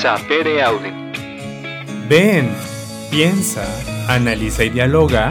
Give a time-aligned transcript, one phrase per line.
[0.00, 0.90] Sapere Aude.
[2.08, 2.50] Ven,
[3.10, 3.62] piensa,
[4.08, 5.30] analiza y dialoga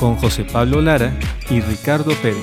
[0.00, 1.12] con José Pablo Lara
[1.48, 2.42] y Ricardo Pérez.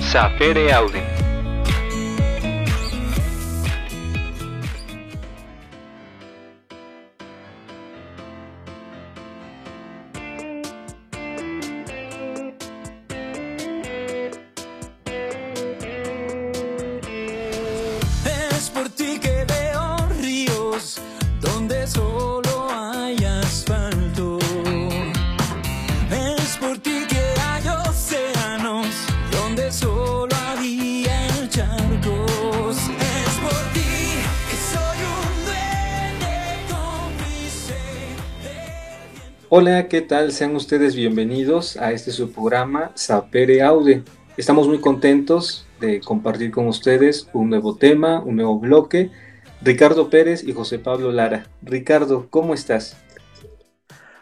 [0.00, 1.13] Sapere Aude.
[39.66, 40.30] Hola, ¿qué tal?
[40.32, 44.02] Sean ustedes bienvenidos a este su programa Sapere Aude.
[44.36, 49.10] Estamos muy contentos de compartir con ustedes un nuevo tema, un nuevo bloque.
[49.62, 51.46] Ricardo Pérez y José Pablo Lara.
[51.62, 53.02] Ricardo, ¿cómo estás?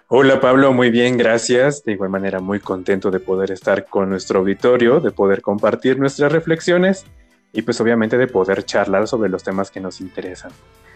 [0.06, 1.82] Hola Pablo, muy bien, gracias.
[1.82, 6.30] De igual manera, muy contento de poder estar con nuestro auditorio, de poder compartir nuestras
[6.30, 7.04] reflexiones
[7.52, 10.52] y pues obviamente de poder charlar sobre los temas que nos interesan.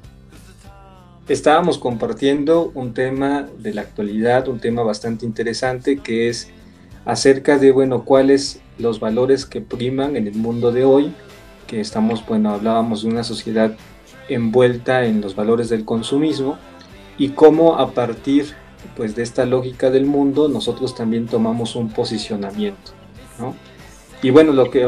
[1.28, 6.48] Estábamos compartiendo un tema de la actualidad, un tema bastante interesante que es
[7.04, 11.14] acerca de, bueno, cuáles los valores que priman en el mundo de hoy,
[11.66, 13.76] que estamos, bueno, hablábamos de una sociedad
[14.28, 16.58] envuelta en los valores del consumismo
[17.18, 18.54] y cómo a partir
[18.96, 22.92] pues de esta lógica del mundo nosotros también tomamos un posicionamiento.
[24.22, 24.86] Y bueno, lo que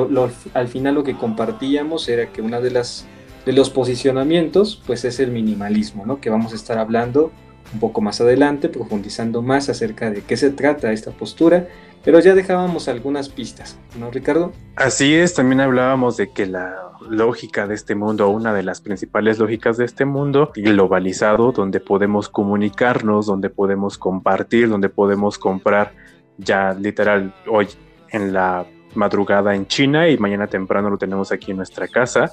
[0.54, 3.06] al final lo que compartíamos era que una de las
[3.44, 6.20] de los posicionamientos pues es el minimalismo, ¿no?
[6.20, 7.32] Que vamos a estar hablando
[7.72, 11.68] un poco más adelante, profundizando más acerca de qué se trata esta postura,
[12.04, 14.52] pero ya dejábamos algunas pistas, ¿no, Ricardo?
[14.76, 16.74] Así es, también hablábamos de que la
[17.08, 22.28] lógica de este mundo, una de las principales lógicas de este mundo, globalizado, donde podemos
[22.28, 25.94] comunicarnos, donde podemos compartir, donde podemos comprar
[26.38, 27.68] ya literal hoy
[28.10, 32.30] en la madrugada en China y mañana temprano lo tenemos aquí en nuestra casa,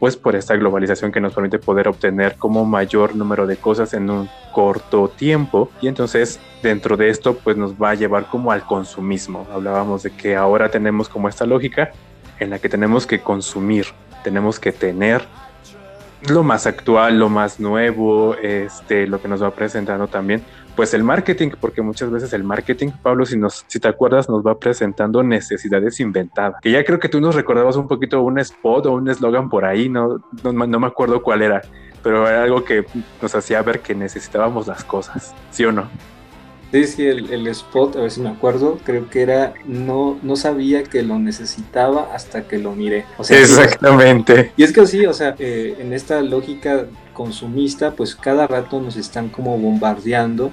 [0.00, 4.08] pues por esta globalización que nos permite poder obtener como mayor número de cosas en
[4.08, 8.64] un corto tiempo y entonces dentro de esto pues nos va a llevar como al
[8.64, 9.46] consumismo.
[9.52, 11.92] Hablábamos de que ahora tenemos como esta lógica
[12.38, 13.86] en la que tenemos que consumir,
[14.24, 15.22] tenemos que tener
[16.28, 20.42] lo más actual, lo más nuevo, este, lo que nos va presentando también,
[20.80, 24.42] pues el marketing, porque muchas veces el marketing, Pablo, si, nos, si te acuerdas, nos
[24.42, 26.58] va presentando necesidades inventadas.
[26.62, 29.66] Que ya creo que tú nos recordabas un poquito un spot o un eslogan por
[29.66, 31.60] ahí, no, no, no me acuerdo cuál era,
[32.02, 32.86] pero era algo que
[33.20, 35.86] nos hacía ver que necesitábamos las cosas, ¿sí o no?
[36.72, 40.34] Sí, sí, el, el spot, a ver si me acuerdo, creo que era no, no
[40.34, 43.04] sabía que lo necesitaba hasta que lo miré.
[43.18, 44.52] O sea, Exactamente.
[44.56, 48.96] Y es que sí, o sea, eh, en esta lógica consumista, pues cada rato nos
[48.96, 50.50] están como bombardeando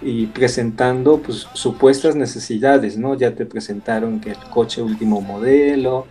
[0.00, 3.14] y presentando pues supuestas necesidades, ¿no?
[3.14, 6.06] Ya te presentaron que el coche último modelo,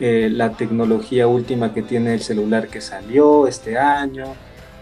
[0.00, 4.24] eh, la tecnología última que tiene el celular que salió este año,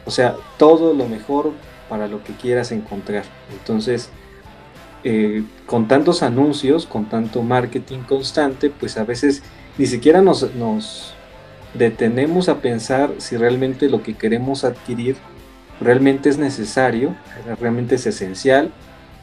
[0.04, 1.52] o sea, todo lo mejor
[1.88, 3.24] para lo que quieras encontrar.
[3.52, 4.10] Entonces,
[5.02, 9.42] eh, con tantos anuncios, con tanto marketing constante, pues a veces
[9.78, 11.14] ni siquiera nos, nos
[11.74, 15.16] detenemos a pensar si realmente lo que queremos adquirir
[15.80, 17.14] realmente es necesario,
[17.60, 18.70] realmente es esencial,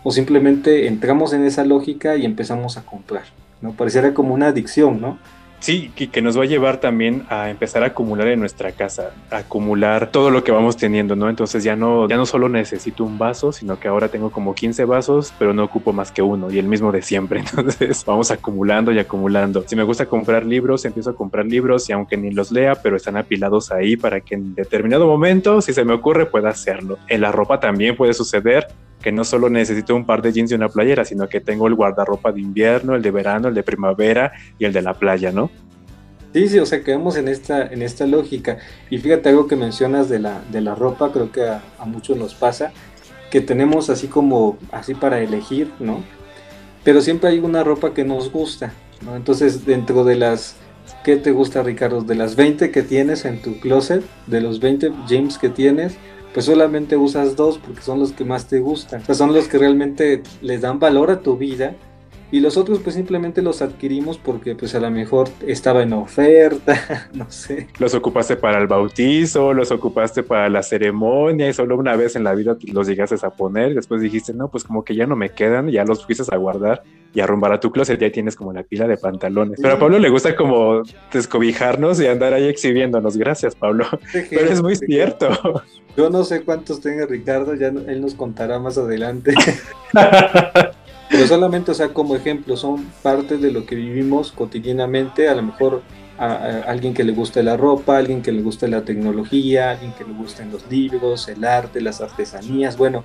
[0.03, 3.23] o simplemente entramos en esa lógica y empezamos a comprar.
[3.61, 3.73] ¿no?
[3.73, 5.17] Pareciera como una adicción, ¿no?
[5.67, 10.11] Sí, que, nos va a llevar también a empezar a acumular en nuestra casa, acumular
[10.11, 11.29] todo lo que vamos teniendo, ¿no?
[11.29, 14.85] Entonces ya no, ya no solo necesito un vaso, sino que ahora tengo como 15
[14.85, 17.41] vasos, pero no ocupo más que uno y el mismo de siempre.
[17.57, 19.65] Entonces vamos acumulando y acumulando.
[19.67, 22.95] Si me gusta comprar libros, empiezo a comprar libros y aunque ni los lea, pero
[22.95, 26.97] están apilados ahí para que en determinado momento, si se me ocurre, pueda hacerlo.
[27.09, 28.69] En la ropa también puede suceder
[29.01, 31.75] que no solo necesito un par de jeans y una playera, sino que tengo el
[31.75, 35.51] guardarropa de invierno, el de verano, el de primavera y el de la playa, ¿no?
[36.33, 38.57] Sí, sí, o sea, quedamos en esta, en esta lógica.
[38.89, 42.35] Y fíjate algo que mencionas de la, de la ropa, creo que a, muchos nos
[42.35, 42.71] pasa,
[43.31, 46.03] que tenemos así como, así para elegir, ¿no?
[46.83, 48.73] Pero siempre hay una ropa que nos gusta,
[49.03, 49.15] ¿no?
[49.15, 50.57] Entonces, dentro de las,
[51.03, 52.01] ¿qué te gusta, Ricardo?
[52.01, 55.97] De las 20 que tienes en tu closet, de los 20 jeans que tienes,
[56.37, 59.01] pues solamente usas dos porque son los que más te gustan.
[59.01, 61.75] O sea, son los que realmente les dan valor a tu vida.
[62.29, 67.09] Y los otros pues simplemente los adquirimos porque pues a lo mejor estaba en oferta,
[67.15, 67.69] no sé.
[67.79, 72.23] Los ocupaste para el bautizo, los ocupaste para la ceremonia y solo una vez en
[72.23, 73.73] la vida los llegaste a poner.
[73.73, 76.83] Después dijiste, no, pues como que ya no me quedan, ya los fuiste a guardar
[77.13, 79.59] y arrumbar a tu closet, ya tienes como la pila de pantalones.
[79.61, 83.17] Pero a Pablo le gusta como descobijarnos y andar ahí exhibiéndonos.
[83.17, 83.85] Gracias, Pablo.
[84.11, 85.29] Pero es muy cierto.
[85.95, 89.33] Yo no sé cuántos tenga Ricardo, ya él nos contará más adelante.
[91.09, 95.29] Pero solamente, o sea, como ejemplo, son parte de lo que vivimos cotidianamente.
[95.29, 95.81] A lo mejor
[96.17, 100.03] a, alguien que le guste la ropa, alguien que le guste la tecnología, alguien que
[100.03, 102.77] le gusten los libros, el arte, las artesanías.
[102.77, 103.03] Bueno,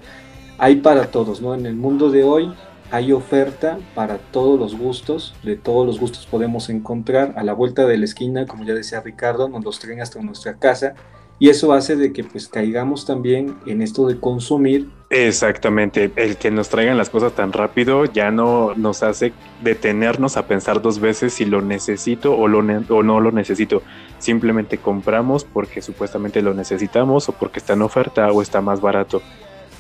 [0.58, 1.54] hay para todos, ¿no?
[1.54, 2.52] En el mundo de hoy
[2.92, 7.86] hay oferta para todos los gustos, de todos los gustos podemos encontrar a la vuelta
[7.86, 10.94] de la esquina, como ya decía Ricardo, nos los traen hasta nuestra casa
[11.38, 14.90] y eso hace de que pues caigamos también en esto de consumir.
[15.08, 20.46] Exactamente, el que nos traigan las cosas tan rápido ya no nos hace detenernos a
[20.46, 23.82] pensar dos veces si lo necesito o, no lo necesito.
[24.18, 29.22] Simplemente compramos porque supuestamente lo necesitamos o porque está en oferta o está más barato.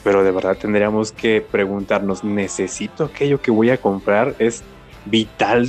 [0.04, 4.34] Pero de verdad tendríamos que preguntarnos, ¿necesito aquello que voy a comprar?
[4.38, 4.62] ¿Es
[5.04, 5.68] vital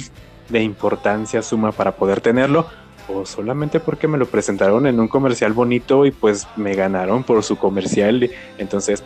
[0.50, 2.68] de importancia suma para poder tenerlo?
[3.08, 7.44] o solamente porque me lo presentaron en un comercial bonito y pues me ganaron por
[7.44, 8.30] su comercial.
[8.58, 9.04] Entonces,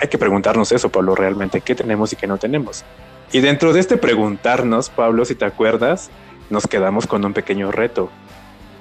[0.00, 2.84] hay que preguntarnos eso, Pablo, realmente, ¿qué tenemos y qué no tenemos?
[3.32, 6.10] Y dentro de este preguntarnos, Pablo, si te acuerdas,
[6.50, 8.10] nos quedamos con un pequeño reto.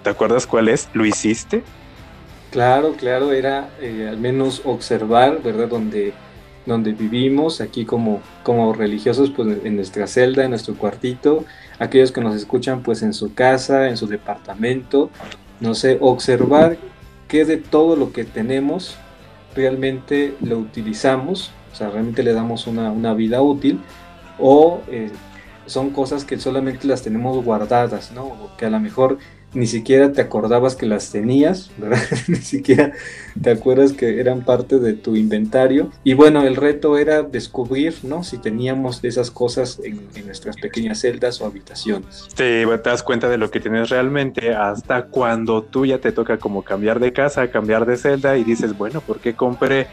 [0.04, 0.90] ¿Te acuerdas cuál es?
[0.94, 1.64] ¿Lo hiciste?
[2.54, 5.68] Claro, claro, era eh, al menos observar, ¿verdad?
[5.70, 6.14] Donde,
[6.68, 11.46] donde vivimos, aquí como, como religiosos, pues en nuestra celda, en nuestro cuartito,
[11.80, 15.10] aquellos que nos escuchan pues en su casa, en su departamento,
[15.62, 16.78] no sé, observar
[17.28, 18.98] qué de todo lo que tenemos
[19.56, 23.80] realmente lo utilizamos, o sea, realmente le damos una, una vida útil,
[24.38, 25.10] o eh,
[25.66, 28.26] son cosas que solamente las tenemos guardadas, ¿no?
[28.26, 29.18] O que a lo mejor
[29.54, 32.02] ni siquiera te acordabas que las tenías, ¿verdad?
[32.28, 32.94] ni siquiera
[33.42, 35.92] te acuerdas que eran parte de tu inventario.
[36.04, 38.24] Y bueno, el reto era descubrir, ¿no?
[38.24, 42.28] Si teníamos esas cosas en, nuestras pequeñas celdas o habitaciones.
[42.36, 46.64] Te das cuenta de lo que tienes realmente hasta cuando tú ya te toca como
[46.64, 49.88] cambiar de casa, cambiar de celda y dices, bueno, ¿por qué compré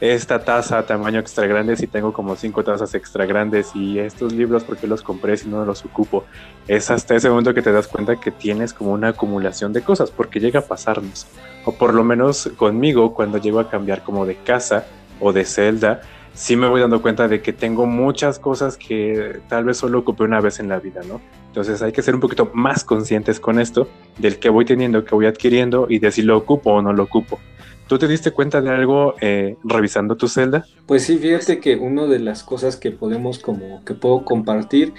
[0.00, 4.64] esta taza tamaño extra grande si tengo como cinco tazas extra grandes y estos libros
[4.64, 6.24] porque los compré si no los ocupo.
[6.68, 10.10] Es hasta ese momento que te das cuenta que tienes como una acumulación de cosas
[10.10, 11.26] porque llega a pasarnos.
[11.64, 14.86] O por lo menos conmigo cuando llego a cambiar como de casa
[15.18, 16.02] o de celda,
[16.34, 20.24] sí me voy dando cuenta de que tengo muchas cosas que tal vez solo ocupé
[20.24, 21.22] una vez en la vida, ¿no?
[21.46, 23.88] Entonces hay que ser un poquito más conscientes con esto,
[24.18, 27.04] del que voy teniendo, que voy adquiriendo y de si lo ocupo o no lo
[27.04, 27.40] ocupo.
[27.86, 30.66] ¿Tú te diste cuenta de algo eh, revisando tu celda?
[30.86, 34.92] Pues sí, fíjate que una de las cosas que podemos como que puedo compartir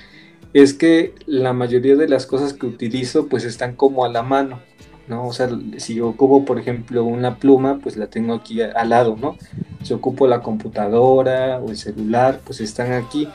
[0.53, 4.62] es que la mayoría de las cosas que utilizo pues están como a la mano,
[5.10, 5.27] ¿no?
[5.27, 9.36] O sea, si ocupo por ejemplo una pluma, pues la tengo aquí al lado, ¿no?
[9.84, 13.27] Si ocupo la computadora o el celular, pues están aquí.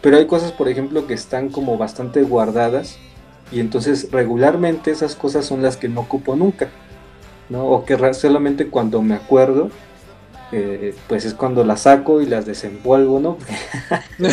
[0.00, 2.98] Pero hay cosas, por ejemplo, que están como bastante guardadas
[3.52, 6.70] y entonces regularmente esas cosas son las que no ocupo nunca.
[7.48, 7.66] ¿No?
[7.66, 9.70] O que solamente cuando me acuerdo
[10.56, 13.38] eh, pues es cuando las saco y las desenvuelvo, ¿no?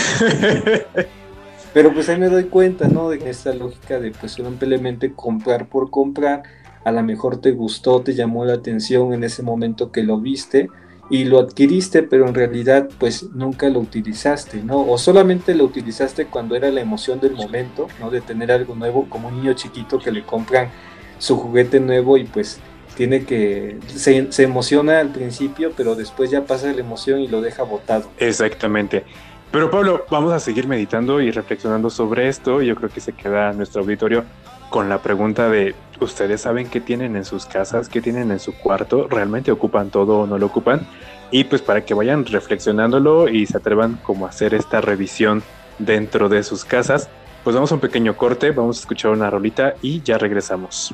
[1.74, 3.10] Pero pues ahí me doy cuenta, ¿no?
[3.10, 6.44] De esta lógica de pues simplemente comprar por comprar,
[6.84, 10.70] a lo mejor te gustó, te llamó la atención en ese momento que lo viste
[11.10, 14.82] y lo adquiriste, pero en realidad pues nunca lo utilizaste, ¿no?
[14.82, 18.12] O solamente lo utilizaste cuando era la emoción del momento, ¿no?
[18.12, 20.70] De tener algo nuevo, como un niño chiquito que le compran
[21.18, 22.60] su juguete nuevo y pues
[23.02, 27.42] tiene que se, se emociona al principio, pero después ya pasa la emoción y lo
[27.42, 28.12] deja botado.
[28.20, 29.04] Exactamente.
[29.50, 32.62] Pero Pablo, vamos a seguir meditando y reflexionando sobre esto.
[32.62, 34.24] Yo creo que se queda nuestro auditorio
[34.70, 37.90] con la pregunta de, ¿ustedes saben qué tienen en sus casas?
[37.90, 39.08] ¿Qué tienen en su cuarto?
[39.08, 40.86] ¿Realmente ocupan todo o no lo ocupan?
[41.32, 45.42] Y pues para que vayan reflexionándolo y se atrevan como a hacer esta revisión
[45.80, 47.10] dentro de sus casas,
[47.44, 50.94] pues vamos a un pequeño corte, vamos a escuchar una rolita y ya regresamos.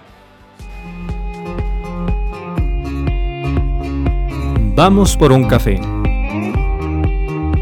[4.78, 5.82] Vamos por un café.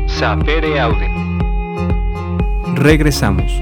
[0.06, 1.10] Sapere Aude.
[2.76, 3.62] Regresamos.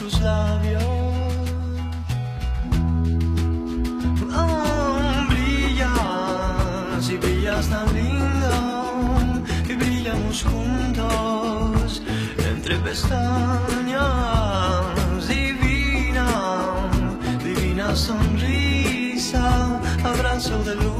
[0.00, 0.82] tus labios.
[4.34, 12.02] Oh, brillas y brillas tan lindo y brillamos juntos
[12.50, 14.00] entre pestañas.
[15.28, 16.26] Divina,
[17.44, 20.99] divina sonrisa, abrazo de luna,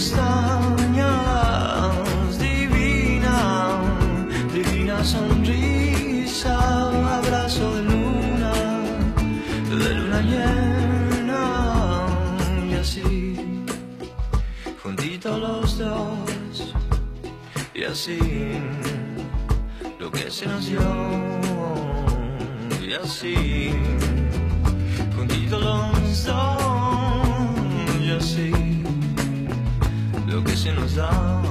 [0.00, 1.08] pestañas.
[2.38, 3.36] Divina,
[4.54, 6.54] divina sonrisa,
[7.18, 8.52] abrazo de luna,
[9.82, 11.44] de luna llena
[12.70, 13.36] y así,
[14.82, 16.74] juntitos los dos
[17.74, 18.18] y así
[19.98, 20.80] lo que se nos dio
[22.86, 23.70] y así
[25.14, 26.56] juntitos los dos
[28.02, 28.59] y así
[30.60, 31.49] se nos da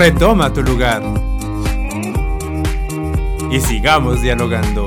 [0.00, 1.02] Retoma tu lugar.
[3.50, 4.86] y sigamos dialogando.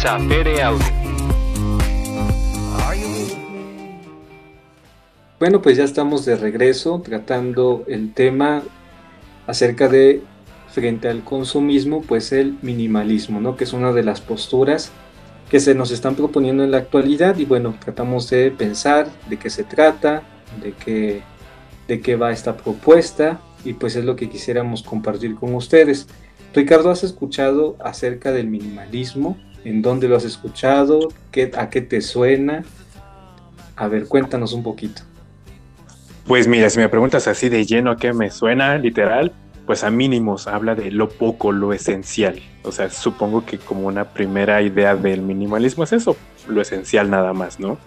[0.00, 0.86] Sapere Audio.
[5.38, 8.62] Bueno, pues ya estamos de regreso tratando el tema
[9.46, 10.22] acerca de
[10.70, 13.54] frente al consumismo, pues el minimalismo, ¿no?
[13.54, 14.92] Que es una de las posturas
[15.50, 19.50] que se nos están proponiendo en la actualidad y bueno, tratamos de pensar de qué
[19.50, 20.22] se trata,
[20.62, 21.22] de qué,
[21.90, 26.06] de qué va esta propuesta y pues es lo que quisiéramos compartir con ustedes.
[26.54, 29.36] Ricardo, ¿has escuchado acerca del minimalismo?
[29.64, 31.08] ¿En dónde lo has escuchado?
[31.32, 32.62] ¿Qué, ¿A qué te suena?
[33.74, 35.02] A ver, cuéntanos un poquito.
[36.28, 39.32] Pues mira, si me preguntas así de lleno a qué me suena, literal,
[39.66, 42.40] pues a mínimos habla de lo poco, lo esencial.
[42.62, 46.16] O sea, supongo que como una primera idea del minimalismo es eso,
[46.46, 47.78] lo esencial nada más, ¿no?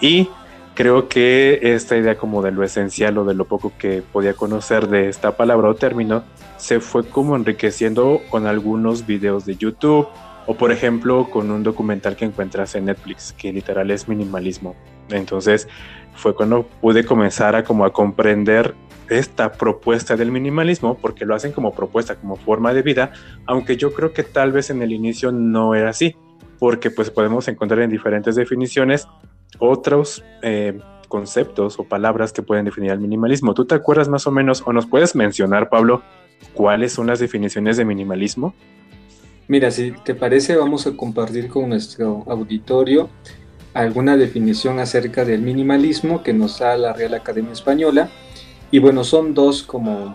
[0.00, 0.28] Y
[0.76, 4.88] creo que esta idea como de lo esencial o de lo poco que podía conocer
[4.88, 6.22] de esta palabra o término
[6.58, 10.06] se fue como enriqueciendo con algunos videos de YouTube
[10.46, 14.76] o por ejemplo con un documental que encuentras en Netflix que literal es minimalismo.
[15.08, 15.66] Entonces
[16.14, 18.74] fue cuando pude comenzar a como a comprender
[19.08, 23.12] esta propuesta del minimalismo porque lo hacen como propuesta, como forma de vida,
[23.46, 26.16] aunque yo creo que tal vez en el inicio no era así,
[26.58, 29.08] porque pues podemos encontrar en diferentes definiciones
[29.58, 33.54] otros eh, conceptos o palabras que pueden definir el minimalismo.
[33.54, 36.02] ¿Tú te acuerdas más o menos o nos puedes mencionar, Pablo,
[36.54, 38.54] cuáles son las definiciones de minimalismo?
[39.48, 43.08] Mira, si te parece, vamos a compartir con nuestro auditorio
[43.74, 48.08] alguna definición acerca del minimalismo que nos da la Real Academia Española
[48.70, 50.14] y bueno, son dos como,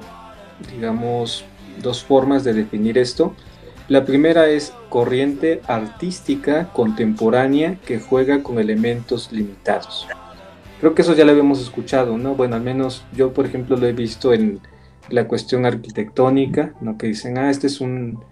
[0.73, 1.45] digamos,
[1.81, 3.33] dos formas de definir esto.
[3.91, 10.07] La primera es corriente artística contemporánea que juega con elementos limitados.
[10.79, 12.35] Creo que eso ya lo habíamos escuchado, ¿no?
[12.35, 14.61] Bueno, al menos yo, por ejemplo, lo he visto en
[15.09, 16.97] la cuestión arquitectónica, ¿no?
[16.97, 18.23] Que dicen, ah, este es un,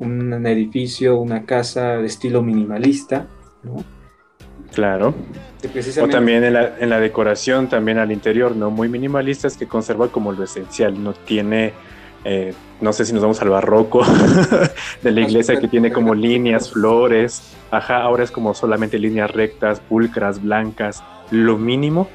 [0.00, 3.26] un edificio, una casa de estilo minimalista,
[3.62, 3.82] ¿no?
[4.74, 5.14] Claro.
[6.02, 8.70] O también en la, en la, decoración, también al interior, ¿no?
[8.70, 11.72] Muy minimalistas que conserva como lo esencial, no tiene,
[12.28, 14.04] eh, no sé si nos vamos al barroco
[15.02, 19.78] de la iglesia que tiene como líneas, flores, ajá, ahora es como solamente líneas rectas,
[19.78, 22.08] pulcras, blancas, lo mínimo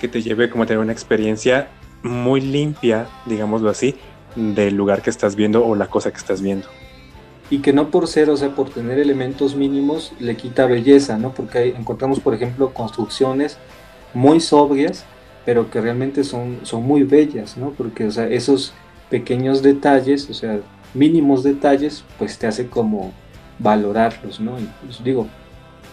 [0.00, 1.68] que te lleve como a tener una experiencia
[2.02, 3.96] muy limpia, digámoslo así,
[4.36, 6.66] del lugar que estás viendo o la cosa que estás viendo
[7.50, 11.32] y que no por ser, o sea, por tener elementos mínimos le quita belleza, ¿no?
[11.32, 13.56] Porque encontramos, por ejemplo, construcciones
[14.12, 15.04] muy sobrias,
[15.46, 17.70] pero que realmente son, son muy bellas, ¿no?
[17.70, 18.74] Porque, o sea, esos
[19.10, 20.60] pequeños detalles, o sea,
[20.94, 23.12] mínimos detalles, pues te hace como
[23.58, 24.58] valorarlos, ¿no?
[24.58, 24.68] Y,
[25.02, 25.26] digo,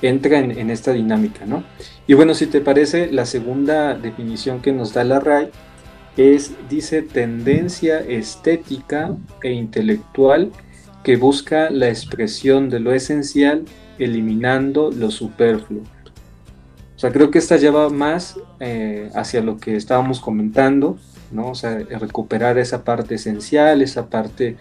[0.01, 1.63] entra en, esta dinámica, ¿no?
[2.07, 5.49] Y bueno, si te parece, la segunda definición que nos da la RAI
[6.17, 10.51] es, dice, tendencia estética e intelectual
[11.03, 13.65] que busca la expresión de lo esencial
[13.99, 15.83] eliminando lo superfluo.
[16.95, 20.97] O sea, creo que esta lleva más eh, hacia lo que estábamos comentando,
[21.31, 21.49] ¿no?
[21.49, 24.57] O sea, recuperar esa parte esencial, esa parte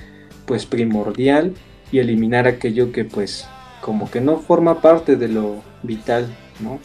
[0.46, 1.55] pues primordial
[1.90, 3.46] y eliminar aquello que pues
[3.81, 6.27] como que no forma parte de lo vital,
[6.61, 6.79] ¿no?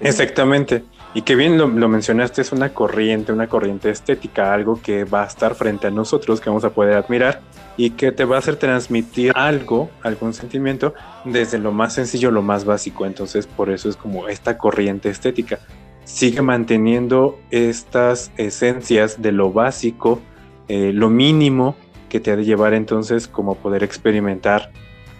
[0.00, 0.82] Exactamente.
[1.12, 5.24] Y que bien lo, lo, mencionaste, es una corriente, una corriente estética, algo que va
[5.24, 7.40] a estar frente a nosotros, que vamos a poder admirar
[7.76, 12.42] y que te va a hacer transmitir algo, algún sentimiento, desde lo más sencillo, lo
[12.42, 13.06] más básico.
[13.06, 15.58] Entonces, por eso es como esta corriente estética.
[16.04, 20.20] Sigue manteniendo estas esencias de lo básico,
[20.68, 21.76] eh, lo mínimo
[22.08, 24.72] que te ha de llevar entonces como poder experimentar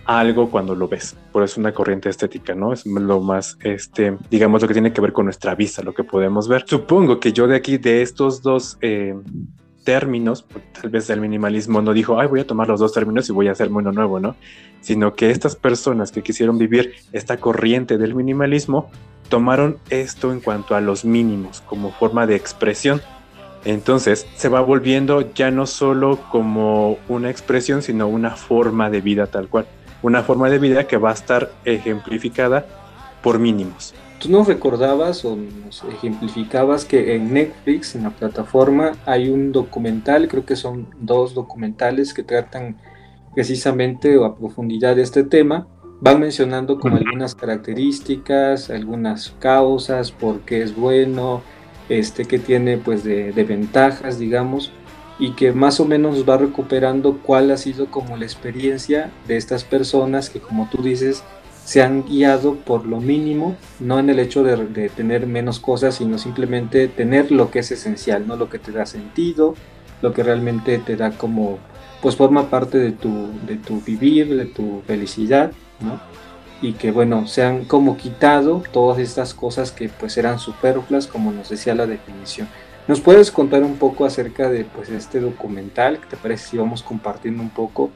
[0.05, 1.17] algo cuando lo ves.
[1.33, 2.73] Por eso es una corriente estética, ¿no?
[2.73, 6.03] Es lo más, este, digamos, lo que tiene que ver con nuestra vista, lo que
[6.03, 6.65] podemos ver.
[6.67, 9.15] Supongo que yo de aquí, de estos dos eh,
[9.85, 10.47] términos,
[10.81, 13.49] tal vez el minimalismo no dijo, ay, voy a tomar los dos términos y voy
[13.49, 14.35] a hacer uno nuevo, ¿no?
[14.81, 18.91] Sino que estas personas que quisieron vivir esta corriente del minimalismo
[19.31, 23.01] tomaron esto en cuanto a los mínimos como forma de expresión.
[23.65, 29.27] Entonces se va volviendo ya no solo como una expresión, sino una forma de vida
[29.27, 29.67] tal cual
[30.03, 32.67] una forma de vida que va a estar ejemplificada
[33.23, 33.95] por mínimos.
[34.19, 40.29] Tú nos recordabas o nos ejemplificabas que en Netflix, en la plataforma, hay un documental,
[40.29, 42.77] creo que son dos documentales que tratan
[43.35, 45.67] precisamente o a profundidad de este tema.
[46.01, 51.43] Van mencionando como algunas características, algunas causas, por qué es bueno,
[51.89, 54.73] este, que tiene pues de, de ventajas, digamos
[55.21, 59.65] y que más o menos va recuperando cuál ha sido como la experiencia de estas
[59.65, 61.23] personas que como tú dices
[61.65, 66.19] se han guiado por lo mínimo, no en el hecho de, tener menos cosas, sino
[66.19, 69.55] simplemente tener lo que es esencial, no lo que te da sentido,
[70.03, 71.59] lo que realmente te da como
[72.01, 76.01] pues forma parte de tu, de tu vivir, de tu felicidad, ¿no?
[76.63, 81.33] Y que bueno, se han como quitado todas estas cosas que pues eran superfluas, como
[81.33, 82.49] nos decía la definición.
[82.87, 86.01] ¿Nos puedes contar un poco acerca de pues este documental?
[86.01, 87.91] ¿Qué te parece si vamos compartiendo un poco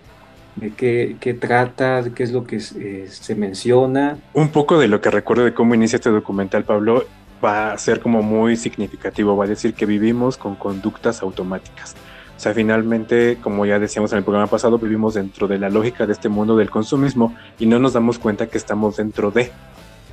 [0.57, 4.19] de qué, qué trata, de qué es lo que eh, se menciona?
[4.33, 7.05] Un poco de lo que recuerdo de cómo inicia este documental, Pablo,
[7.45, 11.95] va a ser como muy significativo, va a decir que vivimos con conductas automáticas.
[12.37, 16.07] O sea, finalmente, como ya decíamos en el programa pasado, vivimos dentro de la lógica
[16.07, 19.53] de este mundo del consumismo y no nos damos cuenta que estamos dentro de.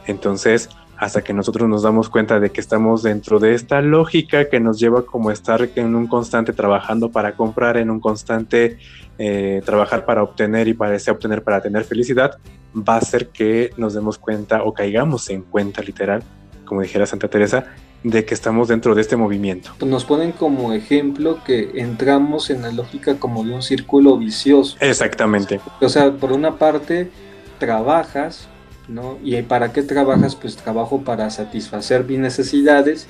[0.06, 0.70] Entonces,
[1.02, 4.80] hasta que nosotros nos damos cuenta de que estamos dentro de esta lógica que nos
[4.80, 8.78] lleva como a estar en un constante trabajando para comprar, en un constante
[9.18, 12.38] eh, trabajar para obtener y para ese obtener para tener felicidad,
[12.76, 16.22] va a hacer que nos demos cuenta o caigamos en cuenta literal,
[16.66, 17.66] como dijera Santa Teresa,
[18.04, 19.72] de que estamos dentro de este movimiento.
[19.86, 24.78] Nos ponen como ejemplo que entramos en la lógica como de un círculo vicioso.
[24.80, 25.62] Exactamente.
[25.80, 27.12] O sea, por una parte
[27.60, 28.48] trabajas,
[28.88, 29.20] ¿no?
[29.24, 30.36] ¿Y para qué trabajas?
[30.36, 33.06] Pues trabajo para satisfacer mis necesidades,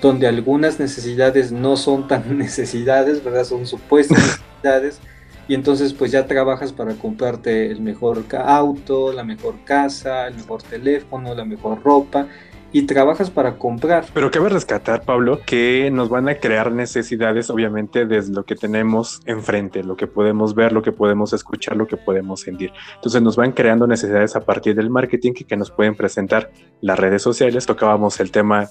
[0.00, 3.44] donde algunas necesidades no son tan necesidades, ¿verdad?
[3.44, 4.18] Son supuestas
[4.62, 5.00] necesidades.
[5.46, 10.62] Y entonces pues ya trabajas para comprarte el mejor auto, la mejor casa, el mejor
[10.62, 12.28] teléfono, la mejor ropa
[12.72, 14.06] y trabajas para comprar.
[14.14, 19.20] Pero cabe rescatar, Pablo, que nos van a crear necesidades, obviamente, desde lo que tenemos
[19.26, 22.72] enfrente, lo que podemos ver, lo que podemos escuchar, lo que podemos sentir.
[22.94, 26.98] Entonces nos van creando necesidades a partir del marketing que, que nos pueden presentar las
[26.98, 27.66] redes sociales.
[27.66, 28.68] Tocábamos el tema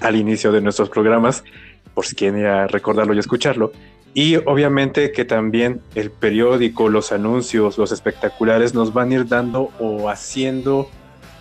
[0.00, 1.44] al inicio de nuestros programas,
[1.94, 3.72] por si quieren ir a recordarlo y escucharlo.
[4.12, 9.70] Y obviamente que también el periódico, los anuncios, los espectaculares nos van a ir dando
[9.78, 10.90] o haciendo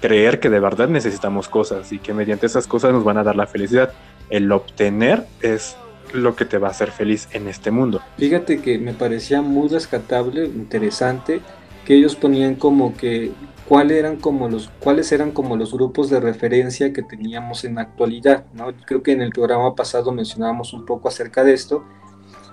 [0.02, 3.36] creer que de verdad necesitamos cosas y que mediante esas cosas nos van a dar
[3.36, 3.94] la felicidad.
[4.30, 5.76] El obtener es
[6.14, 8.02] lo que te va a hacer feliz en este mundo.
[8.18, 11.42] Fíjate que me parecía muy rescatable, interesante,
[11.86, 13.32] que ellos ponían como que
[13.68, 17.82] cuáles eran como los cuáles eran como los grupos de referencia que teníamos en la
[17.82, 18.74] actualidad, ¿no?
[18.86, 21.84] Creo que en el programa pasado mencionábamos un poco acerca de esto,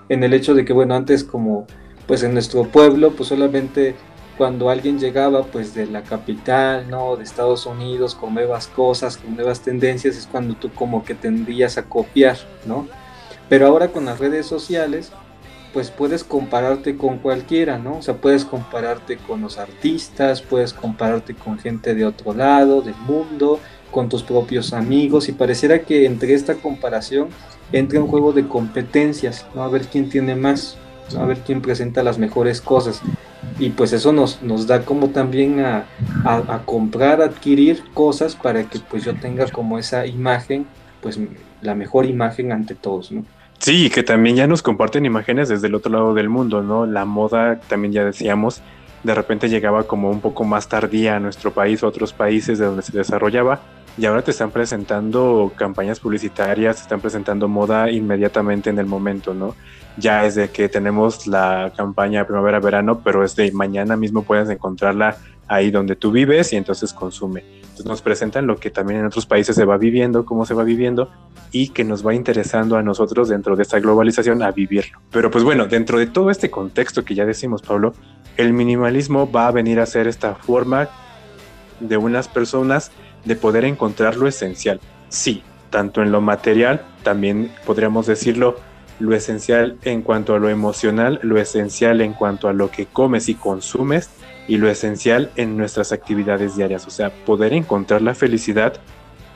[0.09, 1.65] en el hecho de que bueno, antes como
[2.05, 3.95] pues en nuestro pueblo pues solamente
[4.37, 7.15] cuando alguien llegaba pues de la capital, ¿no?
[7.15, 11.77] De Estados Unidos con nuevas cosas, con nuevas tendencias, es cuando tú como que tendrías
[11.77, 12.87] a copiar, ¿no?
[13.49, 15.11] Pero ahora con las redes sociales,
[15.73, 17.97] pues puedes compararte con cualquiera, ¿no?
[17.97, 22.95] O sea, puedes compararte con los artistas, puedes compararte con gente de otro lado, del
[22.95, 23.59] mundo,
[23.91, 27.29] con tus propios amigos, y pareciera que entre esta comparación
[27.71, 29.63] entra un juego de competencias, ¿no?
[29.63, 30.77] A ver quién tiene más,
[31.17, 33.01] a ver quién presenta las mejores cosas
[33.59, 35.85] y pues eso nos, nos da como también a,
[36.23, 40.67] a, comprar, adquirir cosas para que pues yo tenga como esa imagen,
[41.01, 41.19] pues
[41.61, 43.23] la mejor imagen ante todos, ¿no?
[43.59, 46.85] Sí, que también ya nos comparten imágenes desde el otro lado del mundo, ¿no?
[46.85, 48.61] La moda, también ya decíamos,
[49.03, 52.65] de repente llegaba como un poco más tardía a nuestro país a otros países de
[52.65, 53.61] donde se desarrollaba
[53.97, 59.33] y ahora te están presentando campañas publicitarias, te están presentando moda inmediatamente en el momento,
[59.33, 59.55] ¿no?
[59.97, 65.17] Ya es de que tenemos la campaña primavera-verano, pero es de mañana mismo puedes encontrarla
[65.47, 67.43] ahí donde tú vives y entonces consume.
[67.61, 70.63] Entonces nos presentan lo que también en otros países se va viviendo, cómo se va
[70.63, 71.09] viviendo
[71.51, 74.99] y que nos va interesando a nosotros dentro de esta globalización a vivirlo.
[75.11, 77.93] Pero pues bueno, dentro de todo este contexto que ya decimos, Pablo,
[78.35, 80.89] el minimalismo va a venir a ser esta forma
[81.79, 82.91] de unas personas
[83.25, 84.79] de poder encontrar lo esencial.
[85.09, 88.57] Sí, tanto en lo material, también podríamos decirlo,
[88.99, 93.29] lo esencial en cuanto a lo emocional, lo esencial en cuanto a lo que comes
[93.29, 94.09] y consumes
[94.47, 96.87] y lo esencial en nuestras actividades diarias.
[96.87, 98.79] O sea, poder encontrar la felicidad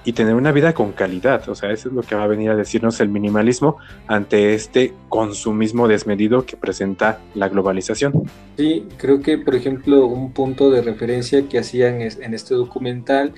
[0.03, 1.47] y tener una vida con calidad.
[1.49, 4.93] O sea, eso es lo que va a venir a decirnos el minimalismo ante este
[5.09, 8.13] consumismo desmedido que presenta la globalización.
[8.57, 13.33] Sí, creo que, por ejemplo, un punto de referencia que hacían en este documental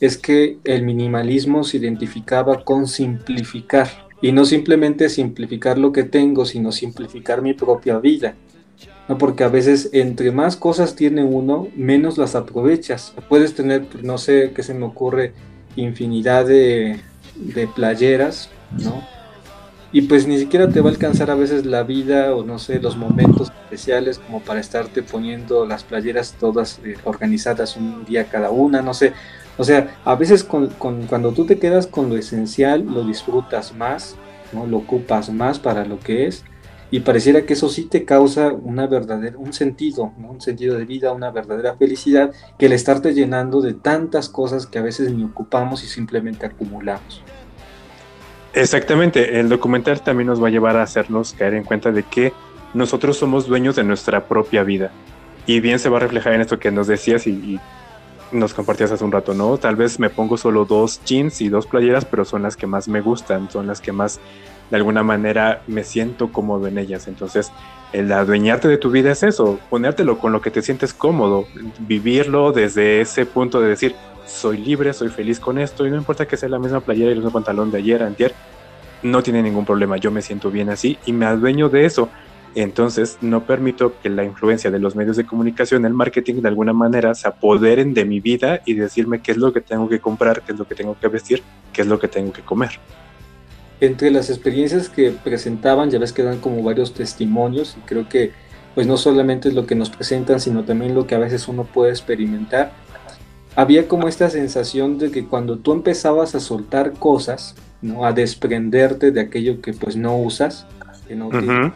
[0.00, 6.44] es que el minimalismo se identificaba con simplificar y no simplemente simplificar lo que tengo,
[6.44, 8.34] sino simplificar mi propia vida.
[9.08, 9.18] ¿no?
[9.18, 13.14] Porque a veces entre más cosas tiene uno, menos las aprovechas.
[13.28, 15.32] Puedes tener, no sé qué se me ocurre,
[15.76, 17.00] infinidad de,
[17.36, 18.50] de playeras,
[18.82, 19.02] ¿no?
[19.90, 22.78] Y pues ni siquiera te va a alcanzar a veces la vida o no sé,
[22.78, 28.50] los momentos especiales como para estarte poniendo las playeras todas eh, organizadas un día cada
[28.50, 29.14] una, no sé.
[29.58, 34.16] O sea, a veces cuando tú te quedas con lo esencial, lo disfrutas más,
[34.52, 34.66] ¿no?
[34.66, 36.44] lo ocupas más para lo que es,
[36.92, 41.12] y pareciera que eso sí te causa una verdadera, un sentido, un sentido de vida,
[41.12, 45.82] una verdadera felicidad, que el estarte llenando de tantas cosas que a veces ni ocupamos
[45.82, 47.22] y simplemente acumulamos.
[48.54, 52.32] Exactamente, el documental también nos va a llevar a hacernos caer en cuenta de que
[52.74, 54.92] nosotros somos dueños de nuestra propia vida.
[55.46, 57.58] Y bien se va a reflejar en esto que nos decías y
[58.32, 59.58] nos compartías hace un rato, ¿no?
[59.58, 62.88] Tal vez me pongo solo dos jeans y dos playeras, pero son las que más
[62.88, 64.20] me gustan, son las que más
[64.70, 67.08] de alguna manera me siento cómodo en ellas.
[67.08, 67.50] Entonces,
[67.92, 71.46] el adueñarte de tu vida es eso, ponértelo con lo que te sientes cómodo,
[71.80, 73.94] vivirlo desde ese punto de decir,
[74.26, 77.12] soy libre, soy feliz con esto y no importa que sea la misma playera y
[77.12, 78.34] el mismo pantalón de ayer, antier,
[79.02, 82.10] no tiene ningún problema, yo me siento bien así y me adueño de eso.
[82.54, 86.72] Entonces, no permito que la influencia de los medios de comunicación, el marketing, de alguna
[86.72, 90.42] manera se apoderen de mi vida y decirme qué es lo que tengo que comprar,
[90.42, 92.70] qué es lo que tengo que vestir, qué es lo que tengo que comer.
[93.80, 98.32] Entre las experiencias que presentaban, ya ves que dan como varios testimonios y creo que
[98.74, 101.64] pues no solamente es lo que nos presentan, sino también lo que a veces uno
[101.64, 102.72] puede experimentar.
[103.56, 108.04] Había como esta sensación de que cuando tú empezabas a soltar cosas, ¿no?
[108.04, 110.66] a desprenderte de aquello que pues no usas,
[111.06, 111.72] que no, te- Ujú.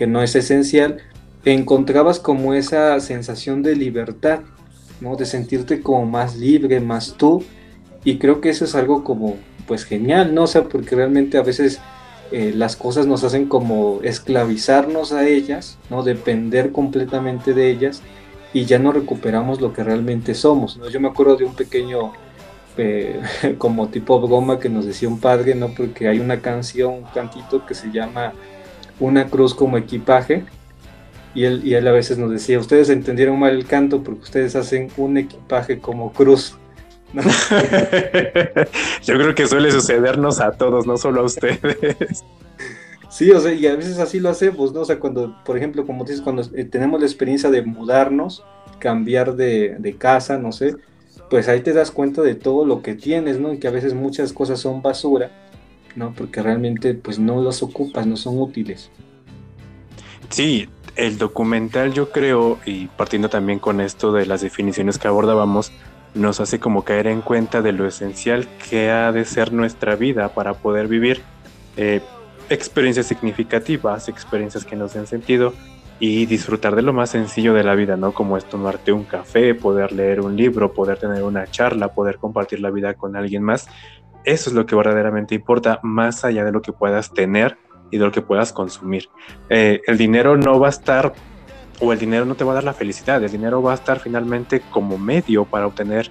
[0.00, 0.96] Que no es esencial,
[1.44, 4.40] encontrabas como esa sensación de libertad,
[5.02, 5.14] ¿no?
[5.16, 7.44] De sentirte como más libre, más tú.
[8.02, 9.36] Y creo que eso es algo como,
[9.68, 10.44] pues genial, ¿no?
[10.44, 11.80] O sea, porque realmente a veces
[12.32, 16.02] eh, las cosas nos hacen como esclavizarnos a ellas, ¿no?
[16.02, 18.00] Depender completamente de ellas
[18.54, 20.88] y ya no recuperamos lo que realmente somos, ¿no?
[20.88, 22.14] Yo me acuerdo de un pequeño,
[22.78, 23.20] eh,
[23.58, 25.74] como tipo broma que nos decía un padre, ¿no?
[25.74, 28.32] Porque hay una canción, un cantito que se llama
[29.00, 30.44] Una cruz como equipaje.
[31.34, 34.56] Y él, y él a veces nos decía, ustedes entendieron mal el canto porque ustedes
[34.56, 36.56] hacen un equipaje como cruz.
[37.12, 37.22] ¿no?
[39.02, 42.24] Yo creo que suele sucedernos a todos, no solo a ustedes.
[43.10, 44.82] Sí, o sea, y a veces así lo hacemos, ¿no?
[44.82, 48.44] O sea, cuando, por ejemplo, como dices, cuando eh, tenemos la experiencia de mudarnos,
[48.78, 50.76] cambiar de, de casa, no sé,
[51.28, 53.52] pues ahí te das cuenta de todo lo que tienes, ¿no?
[53.52, 55.30] Y que a veces muchas cosas son basura,
[55.96, 56.12] ¿no?
[56.14, 58.90] Porque realmente, pues no los ocupas, no son útiles.
[60.28, 65.72] Sí, el documental yo creo, y partiendo también con esto de las definiciones que abordábamos,
[66.14, 70.28] nos hace como caer en cuenta de lo esencial que ha de ser nuestra vida
[70.34, 71.22] para poder vivir
[71.76, 72.00] eh,
[72.48, 75.54] experiencias significativas, experiencias que nos den sentido
[76.00, 78.12] y disfrutar de lo más sencillo de la vida, ¿no?
[78.12, 82.60] Como es tomarte un café, poder leer un libro, poder tener una charla, poder compartir
[82.60, 83.68] la vida con alguien más.
[84.24, 87.56] Eso es lo que verdaderamente importa, más allá de lo que puedas tener
[87.90, 89.08] y de lo que puedas consumir.
[89.48, 91.12] Eh, el dinero no va a estar,
[91.80, 93.98] o el dinero no te va a dar la felicidad, el dinero va a estar
[93.98, 96.10] finalmente como medio para obtener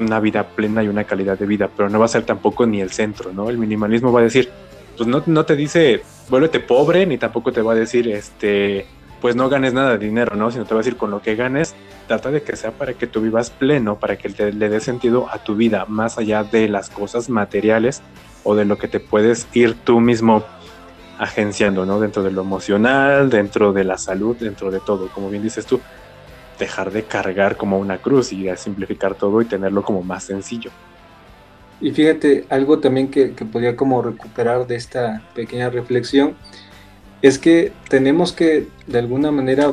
[0.00, 2.80] una vida plena y una calidad de vida, pero no va a ser tampoco ni
[2.80, 3.48] el centro, ¿no?
[3.48, 4.50] El minimalismo va a decir,
[4.96, 8.86] pues no, no te dice, vuélvete pobre, ni tampoco te va a decir, este,
[9.24, 10.50] pues no ganes nada de dinero, ¿no?
[10.50, 11.74] Sino te va a decir, con lo que ganes,
[12.06, 15.28] trata de que sea para que tú vivas pleno, para que te, le dé sentido
[15.32, 18.02] a tu vida, más allá de las cosas materiales
[18.42, 20.44] o de lo que te puedes ir tú mismo
[21.18, 22.00] agenciando, ¿no?
[22.00, 25.08] Dentro de lo emocional, dentro de la salud, dentro de todo.
[25.08, 25.80] Como bien dices tú,
[26.58, 30.70] dejar de cargar como una cruz y a simplificar todo y tenerlo como más sencillo.
[31.80, 36.36] Y fíjate, algo también que, que podría como recuperar de esta pequeña reflexión
[37.24, 39.72] es que tenemos que de alguna manera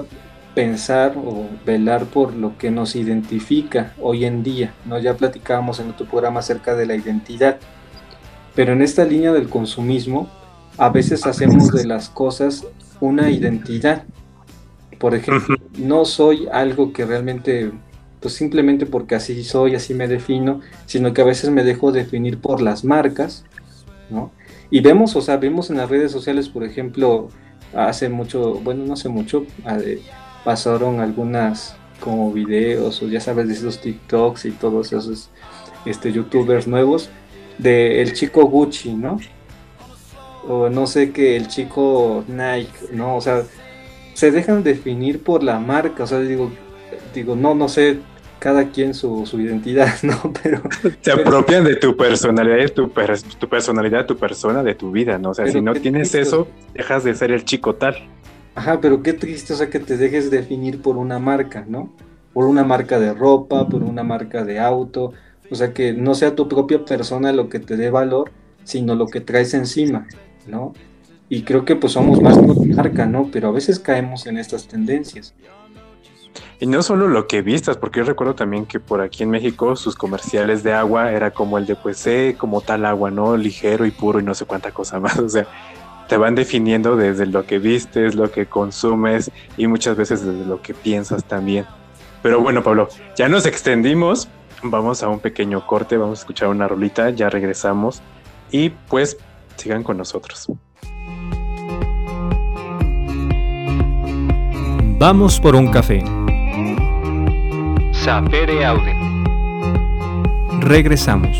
[0.55, 4.97] pensar o velar por lo que nos identifica hoy en día, ¿no?
[4.97, 7.57] Ya platicábamos en otro programa acerca de la identidad,
[8.55, 10.29] pero en esta línea del consumismo
[10.77, 12.65] a veces hacemos de las cosas
[13.01, 14.05] una identidad.
[14.97, 17.73] Por ejemplo, no soy algo que realmente
[18.21, 22.37] pues simplemente porque así soy, así me defino, sino que a veces me dejo definir
[22.37, 23.43] por las marcas,
[24.09, 24.31] ¿no?
[24.71, 27.27] Y vemos, o sea, vemos en las redes sociales, por ejemplo,
[27.75, 30.01] hace mucho, bueno, no hace mucho, eh,
[30.45, 35.29] pasaron algunas como videos, o ya sabes, de esos TikToks y todos esos
[35.85, 37.09] este, youtubers nuevos,
[37.57, 39.19] de el chico Gucci, ¿no?
[40.47, 43.17] O no sé qué, el chico Nike, ¿no?
[43.17, 43.43] O sea,
[44.13, 46.49] se dejan definir por la marca, o sea, digo,
[47.13, 47.99] digo, no, no sé,
[48.41, 50.33] cada quien su, su identidad, ¿no?
[50.41, 50.63] Pero...
[51.01, 55.19] Se apropian de tu personalidad, de tu, per tu personalidad, tu persona, de tu vida,
[55.19, 55.29] ¿no?
[55.29, 56.21] O sea, si no tienes triste.
[56.21, 57.95] eso, dejas de ser el chico tal.
[58.55, 61.93] Ajá, pero qué triste, o sea, que te dejes definir por una marca, ¿no?
[62.33, 65.13] Por una marca de ropa, por una marca de auto,
[65.51, 68.31] o sea, que no sea tu propia persona lo que te dé valor,
[68.63, 70.07] sino lo que traes encima,
[70.47, 70.73] ¿no?
[71.29, 73.29] Y creo que pues somos más por marca, ¿no?
[73.31, 75.35] Pero a veces caemos en estas tendencias.
[76.59, 79.75] Y no solo lo que vistas, porque yo recuerdo también que por aquí en México
[79.75, 83.35] sus comerciales de agua era como el de pues sé como tal agua, ¿no?
[83.35, 85.17] Ligero y puro y no sé cuánta cosa más.
[85.21, 85.47] O sea,
[86.07, 90.61] te van definiendo desde lo que vistes, lo que consumes y muchas veces desde lo
[90.61, 91.65] que piensas también.
[92.21, 94.27] Pero bueno, Pablo, ya nos extendimos.
[94.63, 98.01] Vamos a un pequeño corte, vamos a escuchar una rolita, ya regresamos
[98.51, 99.17] y pues
[99.55, 100.47] sigan con nosotros.
[104.99, 106.03] Vamos por un café.
[108.03, 108.95] Sapere Aude.
[110.59, 111.37] Regresamos.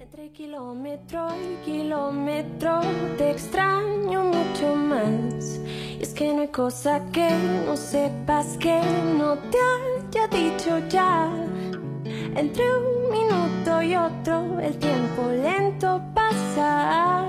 [0.00, 2.80] Entre kilómetro y kilómetro
[3.18, 5.60] te extraño mucho más.
[5.98, 7.28] Y es que no hay cosa que
[7.66, 8.80] no sepas que
[9.18, 11.30] no te haya dicho ya.
[12.34, 17.28] Entre un minuto y otro el tiempo lento pasa.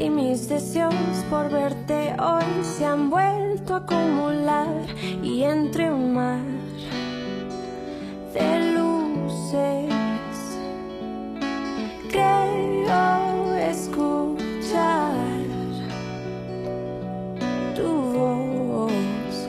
[0.00, 0.94] Y mis deseos
[1.28, 4.86] por verte hoy se han vuelto a acumular.
[5.22, 6.40] Y entre un mar
[8.32, 9.92] de luces
[12.10, 15.12] creo escuchar
[17.74, 19.48] tu voz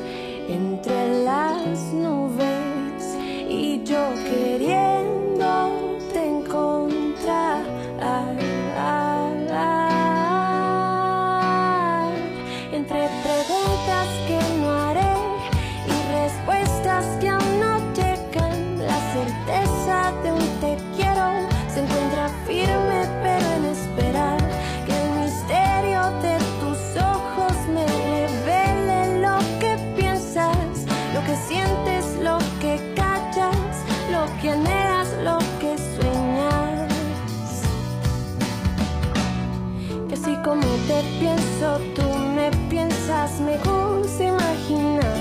[0.49, 2.30] entre las nubes
[40.51, 42.01] como te pienso, tú
[42.35, 45.15] me piensas, me gusta imaginar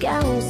[0.00, 0.42] que aun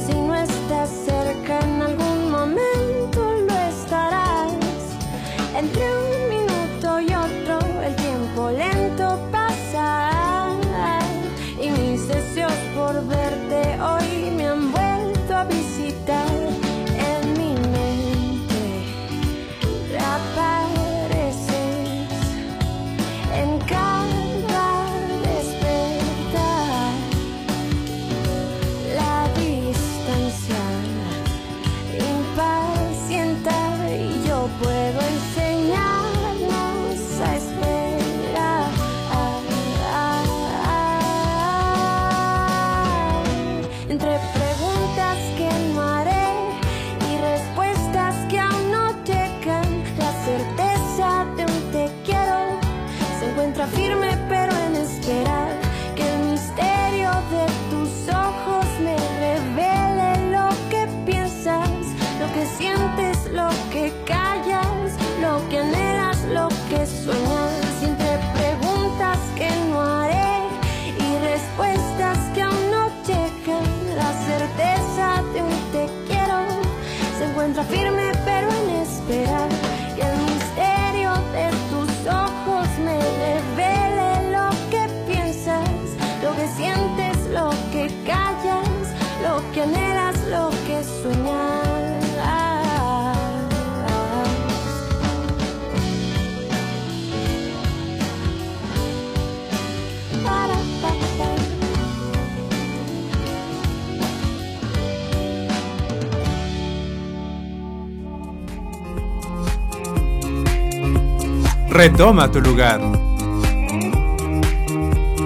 [111.71, 112.81] Retoma tu lugar.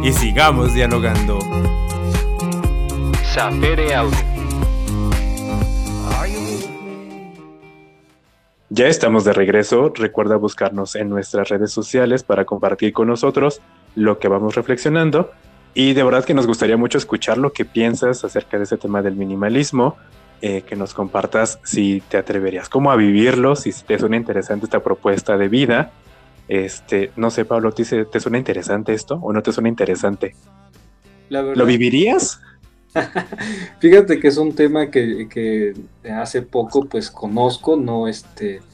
[0.03, 1.39] Y sigamos dialogando.
[3.23, 4.15] Sapere Aude.
[8.69, 9.91] Ya estamos de regreso.
[9.95, 13.59] Recuerda buscarnos en nuestras redes sociales para compartir con nosotros
[13.95, 15.31] lo que vamos reflexionando.
[15.73, 19.01] Y de verdad que nos gustaría mucho escuchar lo que piensas acerca de ese tema
[19.01, 19.97] del minimalismo,
[20.43, 24.83] eh, que nos compartas si te atreverías como a vivirlo, si te suena interesante esta
[24.83, 25.91] propuesta de vida.
[26.47, 30.37] Este, no sé, Pablo, ¿te, dice- ¿te suena interesante esto o no te suena interesante?
[31.29, 32.39] La verdad, ¿Lo vivirías?
[33.79, 35.73] Fíjate que es un tema que, que
[36.11, 38.65] hace poco pues conozco, no este,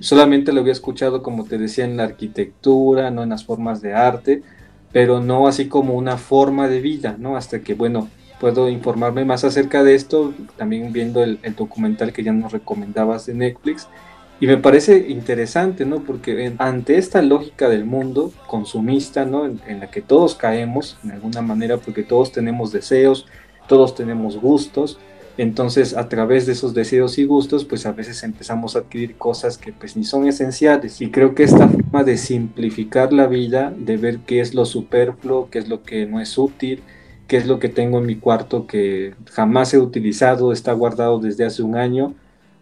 [0.00, 3.94] solamente lo había escuchado como te decía en la arquitectura, no en las formas de
[3.94, 4.44] arte,
[4.92, 7.36] pero no así como una forma de vida, ¿no?
[7.36, 12.24] Hasta que bueno, puedo informarme más acerca de esto, también viendo el, el documental que
[12.24, 13.90] ya nos recomendabas de Netflix.
[14.38, 16.02] Y me parece interesante, ¿no?
[16.02, 19.46] Porque ante esta lógica del mundo consumista, ¿no?
[19.46, 23.26] En, en la que todos caemos, en alguna manera, porque todos tenemos deseos,
[23.66, 24.98] todos tenemos gustos,
[25.38, 29.58] entonces a través de esos deseos y gustos, pues a veces empezamos a adquirir cosas
[29.58, 31.00] que pues ni son esenciales.
[31.02, 35.50] Y creo que esta forma de simplificar la vida, de ver qué es lo superfluo,
[35.50, 36.82] qué es lo que no es útil,
[37.26, 41.44] qué es lo que tengo en mi cuarto que jamás he utilizado, está guardado desde
[41.44, 42.14] hace un año,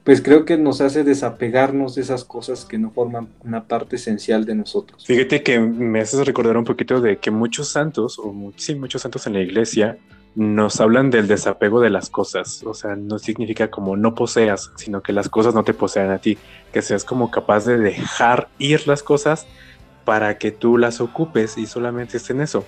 [0.05, 4.45] pues creo que nos hace desapegarnos de esas cosas que no forman una parte esencial
[4.45, 5.05] de nosotros.
[5.07, 9.27] Fíjate que me haces recordar un poquito de que muchos santos, o sí, muchos santos
[9.27, 9.99] en la iglesia,
[10.35, 12.63] nos hablan del desapego de las cosas.
[12.65, 16.19] O sea, no significa como no poseas, sino que las cosas no te posean a
[16.19, 16.37] ti.
[16.71, 19.47] Que seas como capaz de dejar ir las cosas
[20.05, 22.67] para que tú las ocupes y solamente estén eso,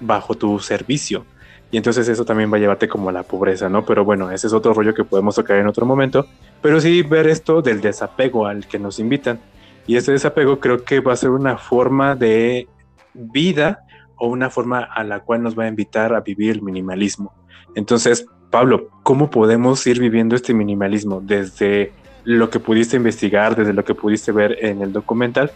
[0.00, 1.24] bajo tu servicio.
[1.70, 3.84] Y entonces eso también va a llevarte como a la pobreza, ¿no?
[3.84, 6.26] Pero bueno, ese es otro rollo que podemos tocar en otro momento.
[6.62, 9.40] Pero sí ver esto del desapego al que nos invitan.
[9.86, 12.68] Y ese desapego creo que va a ser una forma de
[13.14, 13.80] vida
[14.16, 17.32] o una forma a la cual nos va a invitar a vivir el minimalismo.
[17.74, 21.92] Entonces, Pablo, ¿cómo podemos ir viviendo este minimalismo desde
[22.24, 25.50] lo que pudiste investigar, desde lo que pudiste ver en el documental?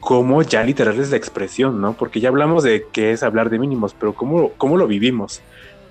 [0.00, 1.94] Cómo ya literal es la expresión, ¿no?
[1.94, 5.40] Porque ya hablamos de qué es hablar de mínimos, pero ¿cómo, cómo lo vivimos?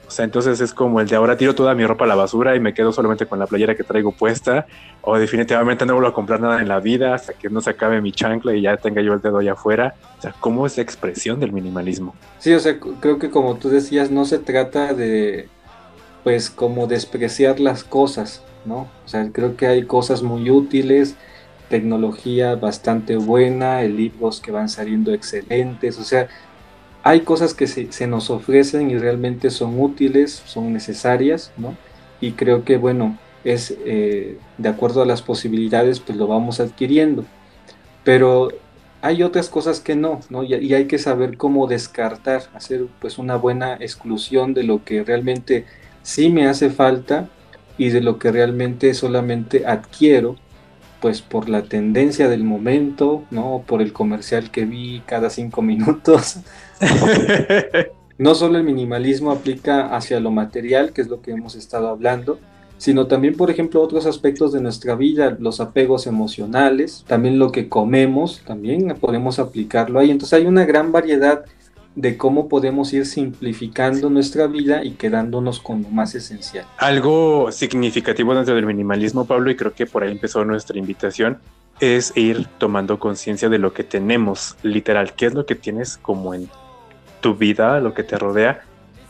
[0.08, 2.56] O sea, entonces es como el de ahora tiro toda mi ropa a la basura
[2.56, 4.68] y me quedo solamente con la playera que traigo puesta,
[5.02, 8.02] o definitivamente no vuelvo a comprar nada en la vida hasta que no se acabe
[8.02, 9.96] mi chancla y ya tenga yo el dedo allá afuera.
[10.20, 12.14] O sea, ¿cómo es la expresión del minimalismo?
[12.40, 15.50] Sí, o sea, creo que como tú decías, no se trata de,
[16.24, 18.88] pues, como despreciar las cosas, ¿no?
[19.06, 21.16] O sea, creo que hay cosas muy útiles,
[21.70, 26.28] tecnología bastante buena, libros que van saliendo excelentes, o sea,
[27.06, 31.78] hay cosas que se, nos ofrecen y realmente son útiles, son necesarias, ¿no?
[32.20, 37.24] Y creo que, bueno, es eh, de acuerdo a las posibilidades, pues lo vamos adquiriendo.
[38.04, 38.50] Pero
[39.04, 40.44] hay otras cosas que no, ¿no?
[40.44, 45.04] Y, y hay que saber cómo descartar, hacer pues una buena exclusión de lo que
[45.04, 45.66] realmente
[46.02, 47.30] sí me hace falta
[47.78, 50.38] y de lo que realmente solamente adquiero,
[51.02, 53.64] pues por la tendencia del momento, ¿no?
[53.66, 56.38] Por el comercial que vi cada cinco minutos.
[58.18, 62.40] No solo el minimalismo aplica hacia lo material, que es lo que hemos estado hablando,
[62.78, 67.68] sino también, por ejemplo, otros aspectos de nuestra vida, los apegos emocionales, también lo que
[67.68, 70.12] comemos, también podemos aplicarlo ahí.
[70.12, 71.44] Entonces hay una gran variedad
[71.96, 76.66] de cómo podemos ir simplificando nuestra vida y quedándonos con lo más esencial.
[76.78, 81.40] Algo significativo dentro del minimalismo, Pablo, y creo que por ahí empezó nuestra invitación,
[81.80, 86.34] es ir tomando conciencia de lo que tenemos, literal, qué es lo que tienes como
[86.34, 86.50] en
[87.22, 88.64] tu vida, lo que te rodea,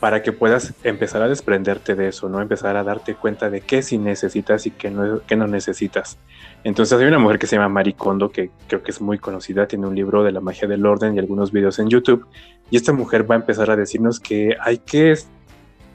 [0.06, 2.40] para que puedas empezar a desprenderte de eso, ¿no?
[2.40, 6.20] Empezar a darte cuenta de qué sí necesitas y qué no, necesitas.
[6.64, 9.68] Entonces hay una mujer que se llama Marie Kondo, que creo que es muy conocida,
[9.68, 12.28] tiene un libro de la magia del orden y algunos videos en YouTube,
[12.70, 15.18] y esta mujer va a empezar a decirnos que hay que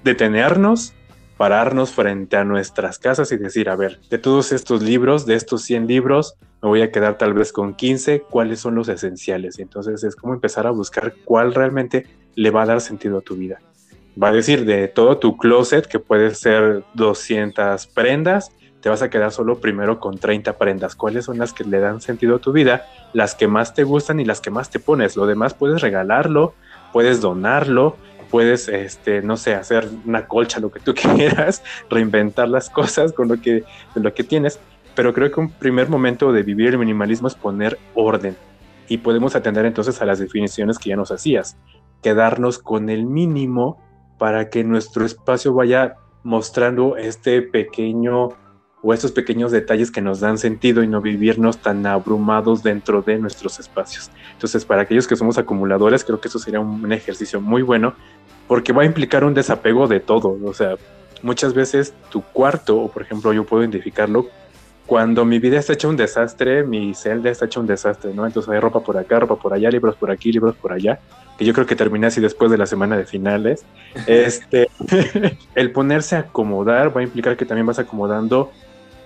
[0.02, 0.92] detenernos,
[1.36, 5.62] pararnos frente a nuestras casas y decir, a ver, de todos estos libros, de estos
[5.62, 9.60] 100 libros, me voy a quedar tal vez con 15, cuáles son los esenciales.
[9.60, 13.36] Entonces es como empezar a buscar cuál realmente le va a dar sentido a tu
[13.36, 13.60] vida.
[14.20, 18.50] Va a decir, de todo tu closet, que puede ser 200 prendas,
[18.80, 20.94] te vas a quedar solo primero con 30 prendas.
[20.94, 22.86] ¿Cuáles son las que le dan sentido a tu vida?
[23.12, 25.16] Las que más te gustan y las que más te pones.
[25.16, 26.54] Lo demás puedes regalarlo,
[26.92, 27.96] puedes donarlo,
[28.30, 33.28] puedes, este, no sé, hacer una colcha, lo que tú quieras, reinventar las cosas con
[33.28, 34.58] lo que, lo que tienes.
[34.94, 38.36] Pero creo que un primer momento de vivir el minimalismo es poner orden.
[38.88, 41.56] Y podemos atender entonces a las definiciones que ya nos hacías.
[42.02, 43.78] Quedarnos con el mínimo
[44.20, 48.28] para que nuestro espacio vaya mostrando este pequeño
[48.82, 53.18] o estos pequeños detalles que nos dan sentido y no vivirnos tan abrumados dentro de
[53.18, 54.10] nuestros espacios.
[54.34, 57.94] Entonces, para aquellos que somos acumuladores, creo que eso sería un ejercicio muy bueno
[58.46, 60.36] porque va a implicar un desapego de todo.
[60.44, 60.76] O sea,
[61.22, 64.26] muchas veces tu cuarto, o por ejemplo, yo puedo identificarlo,
[64.84, 68.26] cuando mi vida está hecha un desastre, mi celda está hecha un desastre, ¿no?
[68.26, 71.00] Entonces hay ropa por acá, ropa por allá, libros por aquí, libros por allá,
[71.40, 73.64] que yo creo que terminé así después de la semana de finales.
[74.06, 74.68] Este,
[75.54, 78.52] el ponerse a acomodar va a implicar que también vas acomodando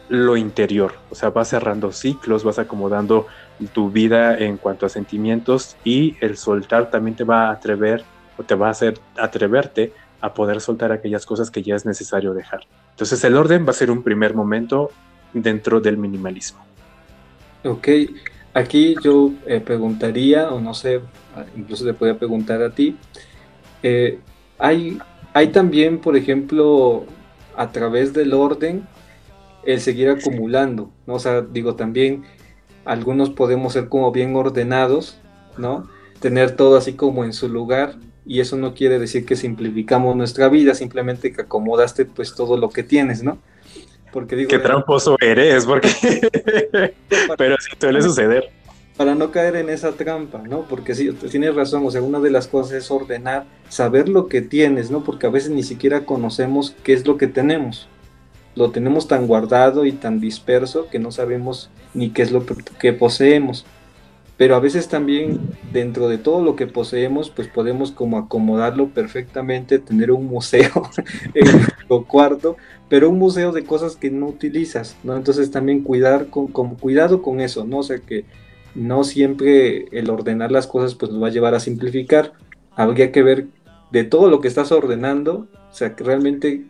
[0.08, 3.28] lo interior, o sea, vas cerrando ciclos, vas acomodando
[3.72, 8.02] tu vida en cuanto a sentimientos y el soltar también te va a atrever
[8.36, 12.34] o te va a hacer atreverte a poder soltar aquellas cosas que ya es necesario
[12.34, 12.62] dejar.
[12.90, 14.90] Entonces el orden va a ser un primer momento
[15.32, 16.64] dentro del minimalismo.
[17.64, 17.88] Ok,
[18.54, 21.00] aquí yo eh, preguntaría, o no sé,
[21.56, 22.96] incluso te podría preguntar a ti,
[23.82, 24.18] eh,
[24.58, 24.98] hay,
[25.32, 27.04] hay también, por ejemplo,
[27.56, 28.86] a través del orden,
[29.64, 31.14] el seguir acumulando, ¿no?
[31.14, 32.24] O sea, digo, también
[32.84, 35.18] algunos podemos ser como bien ordenados,
[35.56, 35.88] ¿no?
[36.20, 40.48] Tener todo así como en su lugar, y eso no quiere decir que simplificamos nuestra
[40.48, 43.38] vida, simplemente que acomodaste pues todo lo que tienes, ¿no?
[44.12, 45.88] Porque digo, qué tramposo eres, porque
[47.38, 48.50] pero sí suele suceder.
[48.96, 50.62] Para no caer en esa trampa, ¿no?
[50.68, 54.40] Porque sí, tienes razón, o sea, una de las cosas es ordenar, saber lo que
[54.40, 55.02] tienes, ¿no?
[55.02, 57.88] Porque a veces ni siquiera conocemos qué es lo que tenemos.
[58.56, 62.92] lo tenemos tan guardado y tan disperso que no sabemos ni qué es lo que
[62.92, 63.66] poseemos.
[64.36, 65.40] Pero a veces también
[65.72, 70.90] dentro de todo lo que poseemos, pues podemos como acomodarlo perfectamente, tener un museo
[71.34, 72.56] en nuestro cuarto,
[72.88, 75.16] pero un museo de cosas que no utilizas, ¿no?
[75.16, 77.78] Entonces también cuidar con, con cuidado con eso, ¿no?
[77.78, 78.24] O sea que
[78.74, 82.32] no siempre el ordenar las cosas pues nos va a llevar a simplificar.
[82.76, 83.46] Habría que ver
[83.90, 86.64] de todo lo que estás ordenando, o sea, realmente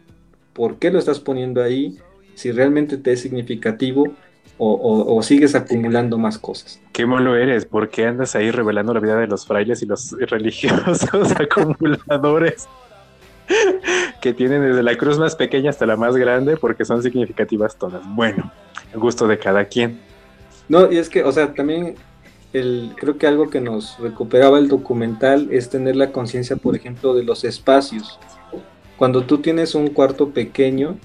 [0.53, 1.99] por qué lo estás poniendo ahí,
[2.35, 4.13] si realmente te es significativo
[4.57, 6.81] o, sigues acumulando más cosas.
[6.93, 10.13] Qué malo eres, ¿por qué andas ahí revelando la vida de los frailes y los
[10.29, 12.69] religiosos acumuladores?
[14.23, 18.01] que tienen desde la cruz más pequeña hasta la más grande porque son significativas todas.
[18.15, 18.51] Bueno,
[18.95, 20.01] gusto de cada quien.
[20.69, 21.97] No, y es que, o sea, también
[22.53, 27.15] el, creo que algo que nos recuperaba el documental es tener la conciencia, por ejemplo,
[27.15, 28.19] de los espacios.
[28.97, 30.97] Cuando tú tienes un cuarto pequeño,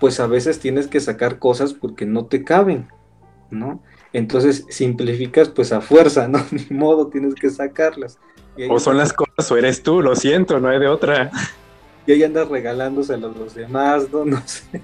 [0.00, 2.88] pues a veces tienes que sacar cosas porque no te caben,
[3.50, 3.80] ¿no?
[4.12, 6.44] Entonces simplificas pues a fuerza, ¿no?
[6.50, 8.18] Ni modo, tienes que sacarlas.
[8.68, 11.30] O son las cosas o eres tú, lo siento, no hay de otra.
[12.06, 14.24] Y ahí andas regalándose a los demás, ¿no?
[14.24, 14.82] No sé.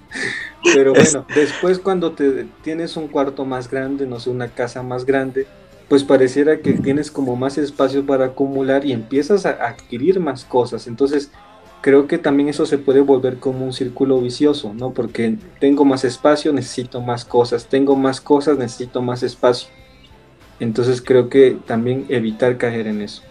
[0.62, 5.05] Pero bueno, después cuando te tienes un cuarto más grande, no sé, una casa más
[5.05, 5.47] grande,
[5.89, 10.87] pues pareciera que tienes como más espacio para acumular y empiezas a adquirir más cosas.
[10.87, 11.31] Entonces,
[11.81, 14.93] creo que también eso se puede volver como un círculo vicioso, ¿no?
[14.93, 19.69] Porque tengo más espacio, necesito más cosas, tengo más cosas, necesito más espacio.
[20.61, 23.23] Entonces creo que también evitar caer en eso.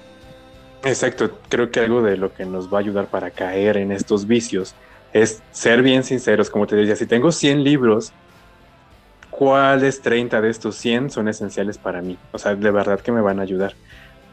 [0.83, 4.27] Exacto, creo que algo de lo que nos va a ayudar para caer en estos
[4.27, 4.75] vicios
[5.13, 8.13] es ser bien sinceros, como te decía, si tengo 100 libros,
[9.29, 12.17] ¿cuáles 30 de estos 100 son esenciales para mí?
[12.31, 13.73] O sea, de verdad que me van a ayudar.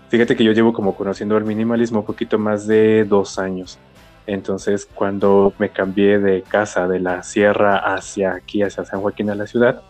[0.09, 3.79] Fíjate que yo llevo como conociendo el minimalismo un poquito más de dos años.
[4.27, 9.35] Entonces, cuando me cambié de casa de la sierra hacia aquí, hacia San Joaquín, a
[9.35, 9.83] la ciudad,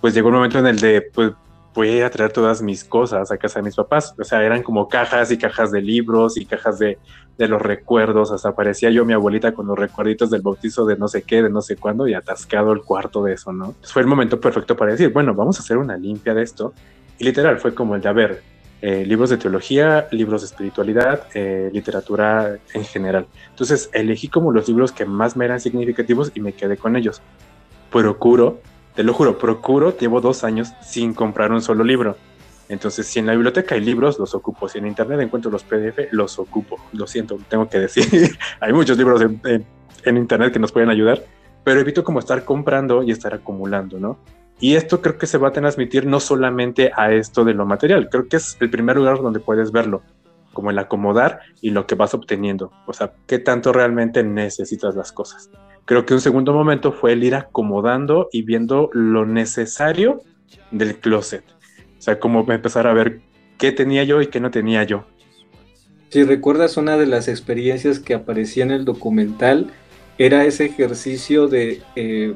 [0.00, 1.32] pues llegó un momento en el de, pues
[1.74, 4.14] voy a traer todas mis cosas a casa de mis papás.
[4.18, 6.98] O sea, eran como cajas y cajas de libros y cajas de,
[7.38, 8.30] de los recuerdos.
[8.30, 11.50] Hasta aparecía yo, mi abuelita, con los recuerditos del bautizo de no sé qué, de
[11.50, 13.74] no sé cuándo, y atascado el cuarto de eso, ¿no?
[13.82, 16.74] fue el momento perfecto para decir, bueno, vamos a hacer una limpia de esto.
[17.18, 18.42] Y literal, fue como el de, a ver,
[18.80, 23.26] eh, libros de teología, libros de espiritualidad, eh, literatura en general.
[23.50, 27.22] Entonces elegí como los libros que más me eran significativos y me quedé con ellos.
[27.92, 28.60] Procuro,
[28.94, 32.16] te lo juro, procuro, llevo dos años sin comprar un solo libro.
[32.68, 34.68] Entonces, si en la biblioteca hay libros, los ocupo.
[34.68, 36.78] Si en internet encuentro los PDF, los ocupo.
[36.92, 38.36] Lo siento, tengo que decir.
[38.60, 39.66] hay muchos libros en,
[40.04, 41.22] en internet que nos pueden ayudar,
[41.64, 44.18] pero evito como estar comprando y estar acumulando, ¿no?
[44.60, 48.08] Y esto creo que se va a transmitir no solamente a esto de lo material,
[48.08, 50.02] creo que es el primer lugar donde puedes verlo,
[50.52, 55.10] como el acomodar y lo que vas obteniendo, o sea, qué tanto realmente necesitas las
[55.10, 55.50] cosas.
[55.84, 60.22] Creo que un segundo momento fue el ir acomodando y viendo lo necesario
[60.70, 61.44] del closet,
[61.98, 63.20] o sea, como empezar a ver
[63.58, 65.04] qué tenía yo y qué no tenía yo.
[66.10, 69.70] Si recuerdas una de las experiencias que aparecía en el documental,
[70.18, 72.34] era ese ejercicio de eh,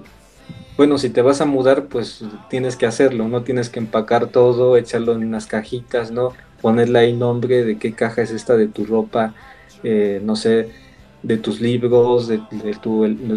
[0.77, 4.77] bueno, si te vas a mudar, pues tienes que hacerlo, no tienes que empacar todo,
[4.77, 6.35] echarlo en unas cajitas, ¿no?
[6.61, 9.35] Ponerle ahí nombre de qué caja es esta de tu ropa,
[9.83, 10.71] eh, no sé,
[11.27, 12.41] de tus libros, de,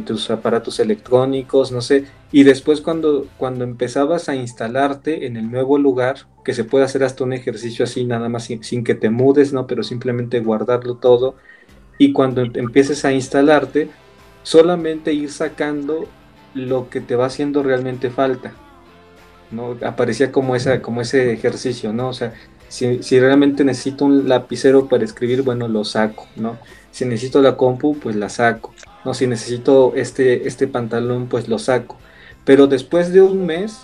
[0.05, 2.05] tus aparatos electrónicos, no sé.
[2.31, 7.03] Y después cuando, cuando empezabas a instalarte en el nuevo lugar, que se puede hacer
[7.03, 9.65] hasta un ejercicio así, nada más sin, sin que te mudes, ¿no?
[9.65, 11.35] Pero simplemente guardarlo todo.
[11.97, 13.89] Y cuando empieces a instalarte,
[14.43, 16.07] solamente ir sacando
[16.53, 18.53] lo que te va haciendo realmente falta.
[19.49, 19.77] ¿no?
[19.83, 22.09] Aparecía como, esa, como ese ejercicio, ¿no?
[22.09, 22.33] O sea,
[22.67, 26.59] si, realmente necesito un lapicero para escribir, bueno, lo saco, ¿no?
[26.99, 28.73] Si necesito la compu, pues la saco,
[29.05, 29.13] ¿no?
[29.13, 31.95] Si necesito este, este pantalón, pues lo saco.
[32.43, 33.83] Pero después de un mes,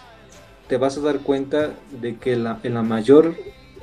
[0.68, 1.70] te vas a dar cuenta
[2.02, 3.34] de que la, en la mayor,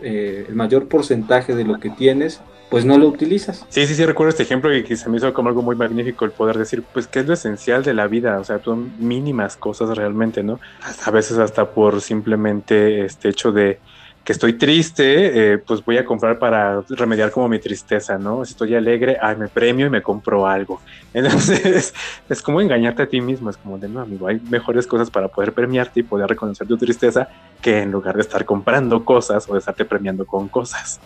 [0.03, 3.65] eh, el mayor porcentaje de lo que tienes pues no lo utilizas.
[3.71, 6.27] Sí, sí, sí, recuerdo este ejemplo y que se me hizo como algo muy magnífico
[6.27, 8.39] el poder decir, pues, ¿qué es lo esencial de la vida?
[8.39, 10.61] O sea, son mínimas cosas realmente, ¿no?
[11.07, 13.79] A veces hasta por simplemente este hecho de
[14.25, 18.45] que estoy triste, eh, pues voy a comprar para remediar como mi tristeza, ¿no?
[18.45, 20.81] Si estoy alegre, ay, me premio y me compro algo.
[21.15, 21.93] Entonces,
[22.29, 25.29] es como engañarte a ti mismo, es como de, no, amigo, hay mejores cosas para
[25.29, 27.29] poder premiarte y poder reconocer tu tristeza
[27.61, 31.01] que en lugar de estar comprando cosas o de estarte premiando con cosas.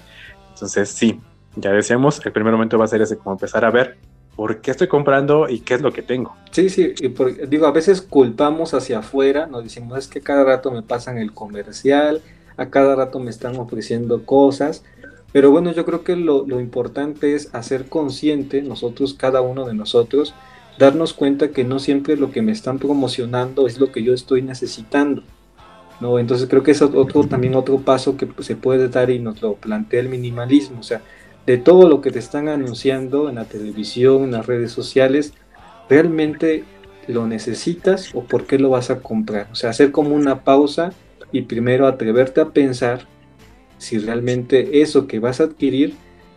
[0.53, 1.21] Entonces, sí,
[1.55, 3.97] ya decíamos, el primer momento va a ser ese, como empezar a ver
[4.37, 6.37] por qué estoy comprando y qué es lo que tengo.
[6.51, 7.09] Sí, sí, y
[7.47, 11.33] digo, a veces culpamos hacia afuera, nos decimos, es que cada rato me pasan el
[11.33, 12.21] comercial,
[12.57, 14.85] a cada rato me están ofreciendo cosas,
[15.33, 19.75] pero bueno, yo creo que lo, lo importante es hacer consciente nosotros, cada uno de
[19.75, 20.35] nosotros,
[20.79, 24.43] darnos cuenta que no siempre lo que me están promocionando es lo que yo estoy
[24.43, 25.23] necesitando.
[26.01, 26.19] ¿no?
[26.19, 29.55] Entonces creo que es otro, también otro paso que se puede dar y nos lo
[29.55, 30.81] plantea el minimalismo.
[30.81, 31.03] O sea,
[31.47, 35.33] de todo lo que te están anunciando en la televisión, en las redes sociales,
[35.89, 36.65] ¿realmente
[37.07, 39.49] lo necesitas o por qué lo vas a comprar?
[39.53, 40.93] O sea, hacer como una pausa
[41.37, 43.01] y primero atreverte a pensar
[43.77, 45.95] si realmente eso que vas a adquirir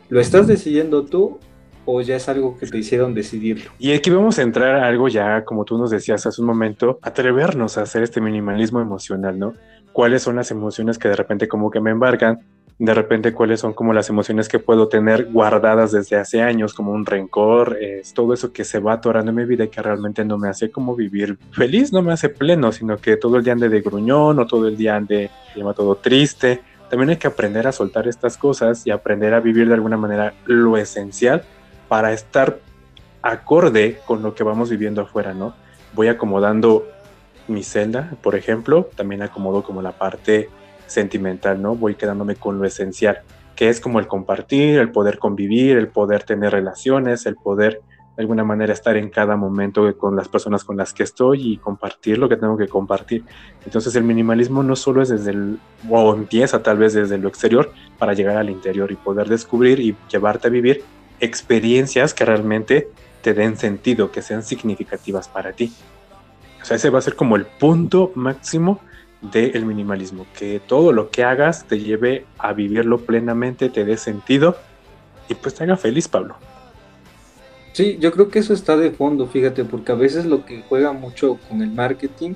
[0.09, 1.39] lo estás decidiendo tú
[1.85, 3.71] o ya es algo que te hicieron decidirlo.
[3.79, 6.99] Y aquí vamos a entrar a algo ya, como tú nos decías hace un momento,
[7.01, 9.53] atrevernos a hacer este minimalismo emocional, ¿no?
[9.93, 12.39] ¿Cuáles son las emociones que de repente como que me embargan?
[12.79, 16.93] De repente, ¿cuáles son como las emociones que puedo tener guardadas desde hace años, como
[16.93, 20.23] un rencor, es todo eso que se va atorando en mi vida y que realmente
[20.23, 23.51] no me hace como vivir feliz, no me hace pleno, sino que todo el día
[23.51, 26.61] ande de gruñón o todo el día ande, llama todo triste.
[26.89, 30.33] También hay que aprender a soltar estas cosas y aprender a vivir de alguna manera
[30.45, 31.43] lo esencial
[31.89, 32.59] para estar
[33.21, 35.53] acorde con lo que vamos viviendo afuera, ¿no?
[35.93, 36.87] Voy acomodando
[37.49, 40.49] mi celda, por ejemplo, también acomodo como la parte
[40.89, 41.75] sentimental, ¿no?
[41.75, 43.19] Voy quedándome con lo esencial,
[43.55, 47.81] que es como el compartir, el poder convivir, el poder tener relaciones, el poder
[48.19, 51.57] de alguna manera estar en cada momento con las personas con las que estoy y
[51.57, 53.23] compartir lo que tengo que compartir.
[53.63, 55.57] Entonces el minimalismo no solo es desde el,
[55.89, 59.95] o empieza tal vez desde lo exterior para llegar al interior y poder descubrir y
[60.11, 60.83] llevarte a vivir
[61.21, 62.89] experiencias que realmente
[63.21, 65.71] te den sentido, que sean significativas para ti.
[66.61, 68.81] O sea, ese va a ser como el punto máximo
[69.21, 74.55] del minimalismo, que todo lo que hagas te lleve a vivirlo plenamente, te dé sentido
[75.27, 76.35] y pues te haga feliz, Pablo.
[77.73, 80.91] Sí, yo creo que eso está de fondo, fíjate, porque a veces lo que juega
[80.93, 82.33] mucho con el marketing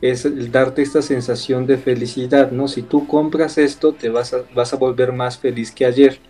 [0.00, 2.68] es el darte esta sensación de felicidad, ¿no?
[2.68, 6.20] Si tú compras esto, te vas a, vas a volver más feliz que ayer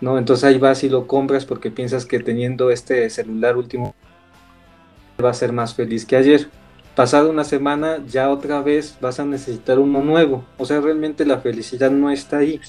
[0.00, 0.18] ¿no?
[0.18, 3.94] Entonces ahí vas y lo compras porque piensas que teniendo este celular último
[5.22, 6.48] va a ser más feliz que ayer.
[6.94, 10.44] Pasada una semana ya otra vez vas a necesitar uno nuevo.
[10.58, 12.60] O sea, realmente la felicidad no está ahí.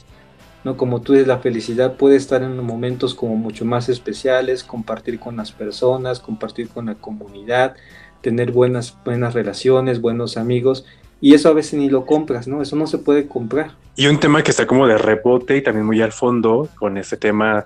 [0.64, 0.78] ¿no?
[0.78, 5.38] Como tú dices, la felicidad puede estar en momentos como mucho más especiales, compartir con
[5.38, 7.76] las personas, compartir con la comunidad,
[8.22, 10.86] tener buenas, buenas relaciones, buenos amigos
[11.22, 12.62] y eso a veces ni lo compras, ¿no?
[12.62, 13.72] Eso no se puede comprar.
[13.96, 17.16] Y un tema que está como de rebote y también muy al fondo con ese
[17.16, 17.66] tema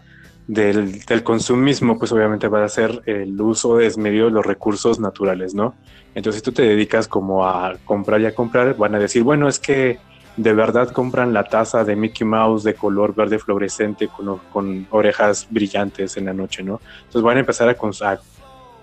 [0.50, 5.54] del, del consumismo, pues obviamente va a ser el uso desmedido de los recursos naturales,
[5.54, 5.76] ¿no?
[6.16, 9.48] Entonces si tú te dedicas como a comprar y a comprar, van a decir, bueno,
[9.48, 10.00] es que
[10.38, 14.10] de verdad compran la taza de Mickey Mouse de color verde fluorescente
[14.52, 16.82] con, orejas brillantes en la noche, ¿no?
[16.98, 17.74] Entonces van a empezar a,
[18.12, 18.20] a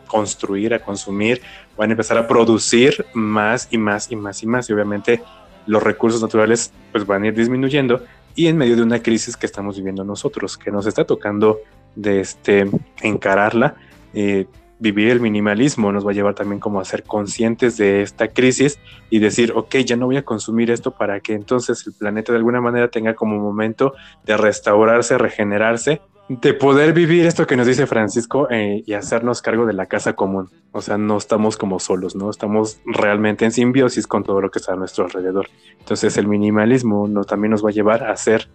[0.06, 1.42] construir, a consumir,
[1.76, 4.70] van a empezar a producir más y más y más y más.
[4.70, 5.20] Y obviamente
[5.66, 8.04] los recursos naturales pues van a ir disminuyendo
[8.37, 11.59] y en medio de una crisis que estamos viviendo nosotros, que nos está tocando
[11.97, 12.70] de este,
[13.03, 13.74] encararla,
[14.14, 14.47] eh,
[14.78, 18.78] vivir el minimalismo nos va a llevar también como a ser conscientes de esta crisis
[19.09, 22.39] y decir, ok, ya no voy a consumir esto para que entonces el planeta de
[22.39, 27.87] alguna manera tenga como momento de restaurarse, regenerarse de poder vivir esto que nos dice
[27.87, 30.51] Francisco eh, y hacernos cargo de la casa común.
[30.72, 32.31] O sea, no estamos como solos, ¿no?
[32.31, 35.49] Estamos realmente en simbiosis con todo lo que está a nuestro alrededor.
[35.79, 38.49] Entonces el minimalismo no, también nos va a llevar a ser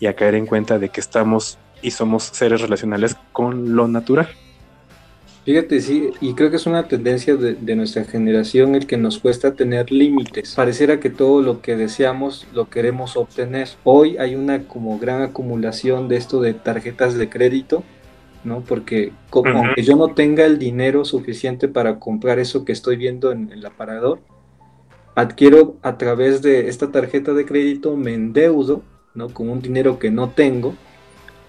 [0.00, 4.28] y a caer en cuenta de que estamos y somos seres relacionales con lo natural.
[5.44, 9.52] Fíjate, sí, y creo que es una tendencia de, nuestra generación el que nos cuesta
[9.52, 10.54] tener límites.
[10.54, 13.68] Pareciera que todo lo que deseamos lo queremos obtener.
[13.84, 17.84] Hoy hay una como gran acumulación de esto de tarjetas de crédito,
[18.42, 18.62] ¿no?
[18.62, 23.30] Porque como aunque yo no tenga el dinero suficiente para comprar eso que estoy viendo
[23.30, 24.20] en el aparador,
[25.14, 28.82] adquiero a través de esta tarjeta de crédito, me endeudo,
[29.14, 29.28] ¿no?
[29.28, 30.74] Con un dinero que no tengo,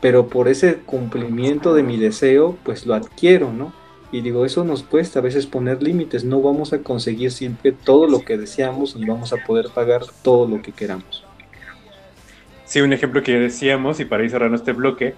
[0.02, 3.85] pero por ese cumplimiento de mi deseo, pues lo adquiero, ¿no?
[4.12, 8.08] Y digo, eso nos cuesta a veces poner límites, no vamos a conseguir siempre todo
[8.08, 11.26] lo que deseamos ni vamos a poder pagar todo lo que queramos.
[12.66, 15.16] Sí, un ejemplo que ya decíamos, y para ir cerrando este bloque,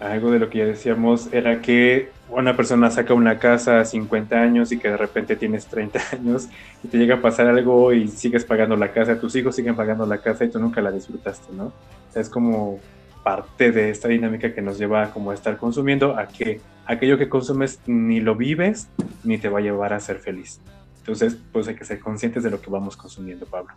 [0.00, 4.40] algo de lo que ya decíamos era que una persona saca una casa a 50
[4.40, 6.48] años y que de repente tienes 30 años
[6.82, 10.06] y te llega a pasar algo y sigues pagando la casa, tus hijos siguen pagando
[10.06, 11.66] la casa y tú nunca la disfrutaste, ¿no?
[11.66, 12.78] O sea, es como
[13.22, 16.60] parte de esta dinámica que nos lleva como a estar consumiendo, a que
[16.90, 18.88] aquello que consumes ni lo vives
[19.22, 20.60] ni te va a llevar a ser feliz.
[20.98, 23.72] Entonces, pues hay que ser conscientes de lo que vamos consumiendo, Pablo.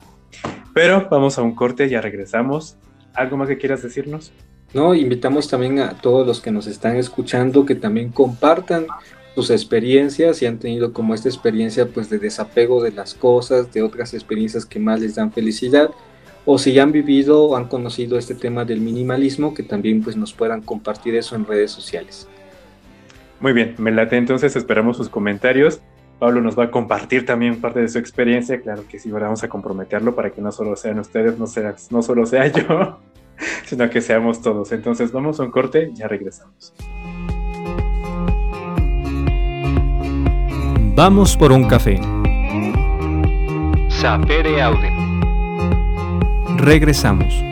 [0.73, 2.75] Pero vamos a un corte, ya regresamos.
[3.13, 4.31] ¿Algo más que quieras decirnos?
[4.73, 8.87] No, invitamos también a todos los que nos están escuchando que también compartan
[9.35, 13.83] sus experiencias y han tenido como esta experiencia pues de desapego de las cosas, de
[13.83, 15.91] otras experiencias que más les dan felicidad
[16.45, 20.33] o si han vivido o han conocido este tema del minimalismo, que también pues nos
[20.33, 22.27] puedan compartir eso en redes sociales.
[23.43, 25.81] Muy bien, me late entonces, esperamos sus comentarios.
[26.17, 29.49] Pablo nos va a compartir también parte de su experiencia, claro que sí, vamos a
[29.49, 32.99] comprometerlo para que no solo sean ustedes, no, sea, no solo sea yo,
[33.65, 34.71] sino que seamos todos.
[34.71, 36.73] Entonces vamos a un corte, ya regresamos.
[40.95, 41.99] Vamos por un café.
[43.89, 44.89] Sapere Aude.
[46.59, 47.43] Regresamos.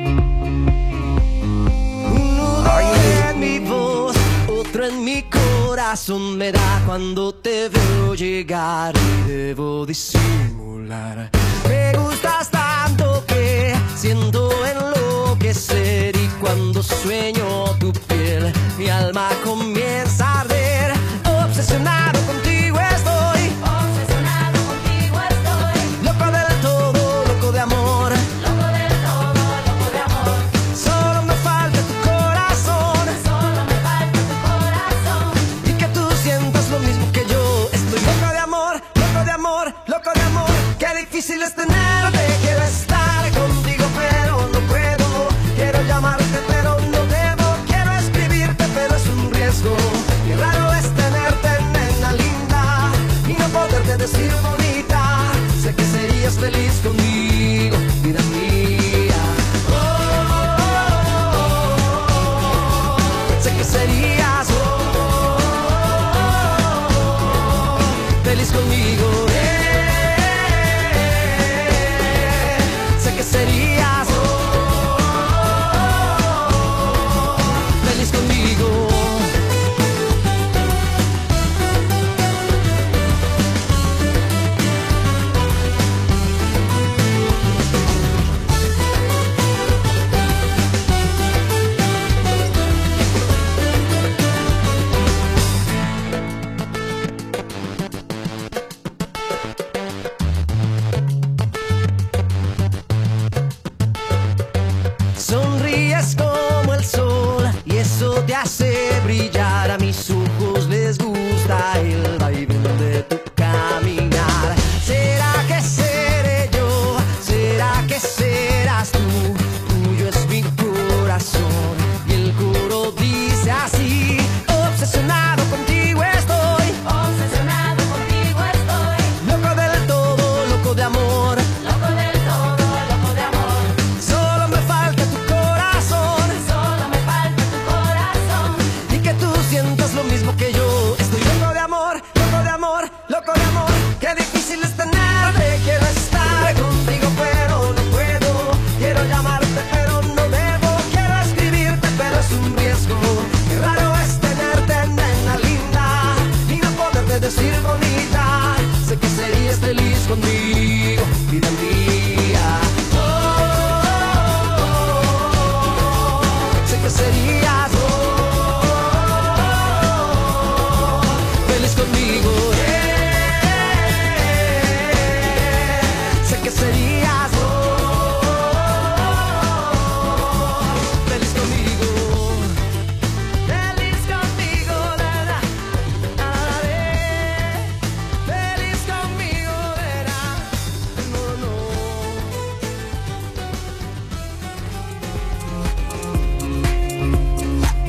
[5.91, 11.29] Corazón me da cuando te veo llegar y debo disimular.
[11.67, 20.43] Me gustas tanto que siento enloquecer y cuando sueño tu piel, mi alma comienza a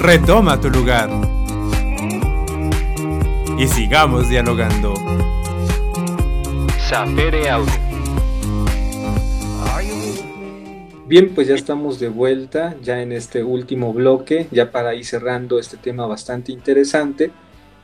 [0.02, 1.08] Retoma tu lugar.
[3.56, 4.94] Y sigamos dialogando.
[6.88, 7.70] Sapere Aude.
[11.06, 15.60] Bien, pues ya estamos de vuelta, ya en este último bloque, ya para ir cerrando
[15.60, 17.30] este tema bastante interesante.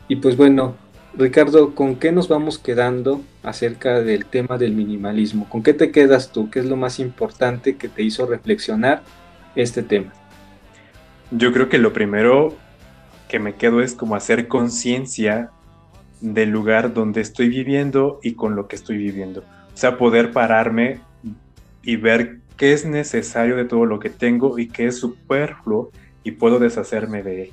[0.09, 0.75] Y pues bueno,
[1.17, 5.49] Ricardo, ¿con qué nos vamos quedando acerca del tema del minimalismo?
[5.49, 6.51] ¿Con qué te quedas tú?
[6.51, 9.05] ¿Qué es lo más importante que te hizo reflexionar
[9.55, 10.18] este tema?
[11.31, 12.57] Yo creo que lo primero
[13.29, 15.51] que me quedo es como hacer conciencia
[16.21, 19.41] del lugar donde estoy viviendo y con lo que estoy viviendo.
[19.41, 21.01] O sea, poder pararme
[21.83, 25.91] y ver qué es necesario de todo lo que tengo y qué es superfluo
[26.25, 27.53] y puedo deshacerme de él.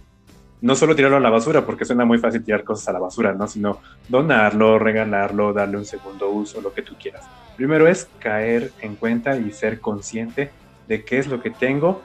[0.61, 3.33] No solo tirarlo a la basura, porque suena muy fácil tirar cosas a la basura,
[3.33, 3.45] ¿no?
[3.47, 7.25] Sino donarlo, regalarlo, darle un segundo uso, lo que tú quieras.
[7.57, 10.49] Primero es caer en cuenta y ser consciente
[10.87, 12.01] de qué es lo que tengo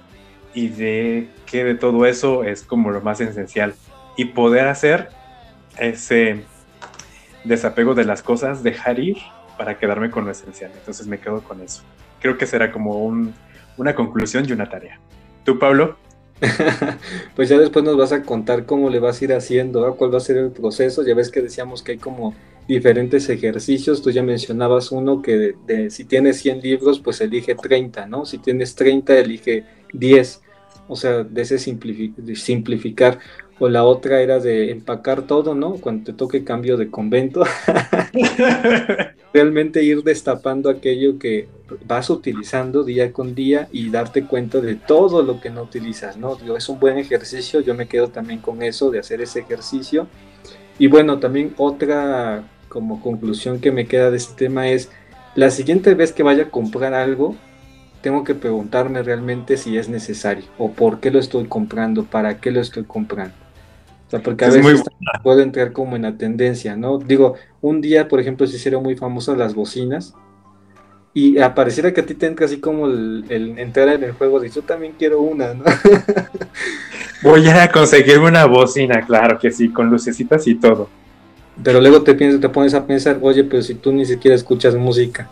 [0.55, 3.75] y de qué de todo eso es como lo más esencial.
[4.17, 5.09] Y poder hacer
[5.79, 6.43] ese
[7.45, 9.17] desapego de las cosas, dejar ir
[9.57, 10.71] para quedarme con lo esencial.
[10.75, 11.83] Entonces me quedo con eso.
[12.21, 13.35] Creo que será como un-
[13.77, 14.99] una conclusión y una tarea.
[15.45, 15.97] ¿Tú, Pablo?
[17.37, 19.95] pues ya después nos vas a contar cómo le vas a ir haciendo, ¿ah?
[19.97, 21.03] cuál va a ser el proceso.
[21.03, 22.35] Ya ves que decíamos que hay como
[22.67, 24.03] diferentes ejercicios.
[24.03, 28.25] Tú ya mencionabas uno que de- si tienes 100 libros, pues elige 30, ¿no?
[28.25, 30.43] Si tienes 30, elige 10.
[30.89, 33.19] O sea, de ese de simplificar.
[33.59, 35.75] O la otra era de empacar todo, ¿no?
[35.75, 37.43] Cuando te toque cambio de convento.
[39.33, 41.49] realmente ir destapando aquello que
[41.87, 46.37] vas utilizando día con día y darte cuenta de todo lo que no utilizas, ¿no?
[46.37, 50.09] Digo, es un buen ejercicio, yo me quedo también con eso, de hacer ese ejercicio.
[50.79, 54.91] Y bueno, también otra como conclusión que me queda de este tema es,
[55.35, 57.37] la siguiente vez que vaya a comprar algo,
[58.01, 62.51] tengo que preguntarme realmente si es necesario o por qué lo estoy comprando, para qué
[62.51, 63.35] lo estoy comprando.
[64.07, 64.83] O sea, porque a Es veces
[65.23, 66.99] puedo entrar como en la tendencia, ¿no?
[66.99, 70.15] Digo, un día, por ejemplo, se hicieron muy famosas las bocinas
[71.15, 74.41] y apareciera que a ti te entra así como el, el entrar en el juego
[74.41, 75.65] de yo también quiero una, ¿no?
[77.23, 80.89] Voy a conseguirme una bocina, claro que sí, con lucecitas y todo.
[81.63, 84.75] Pero luego te, piensas, te pones a pensar, oye, pero si tú ni siquiera escuchas
[84.75, 85.29] música,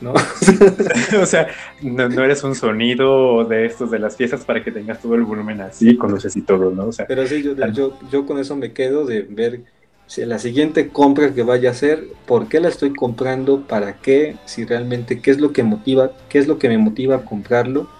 [0.00, 0.12] ¿no?
[1.20, 1.48] o sea,
[1.82, 5.22] no, no eres un sonido de estos de las fiestas para que tengas todo el
[5.24, 6.86] volumen así, con luces y todo, ¿no?
[6.86, 9.62] O sea, Pero sí, yo, yo, yo con eso me quedo de ver
[10.06, 14.40] si la siguiente compra que vaya a hacer, por qué la estoy comprando, para qué,
[14.46, 17.90] si realmente, qué es lo que motiva, qué es lo que me motiva a comprarlo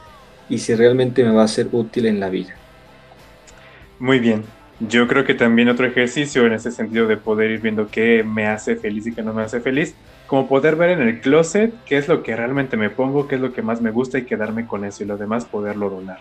[0.48, 2.58] y si realmente me va a ser útil en la vida.
[3.98, 4.44] muy bien.
[4.80, 8.46] Yo creo que también otro ejercicio en ese sentido de poder ir viendo qué me
[8.46, 9.96] hace feliz y qué no me hace feliz,
[10.28, 13.40] como poder ver en el closet qué es lo que realmente me pongo, qué es
[13.40, 16.18] lo que más me gusta y quedarme con eso y lo demás poderlo donar.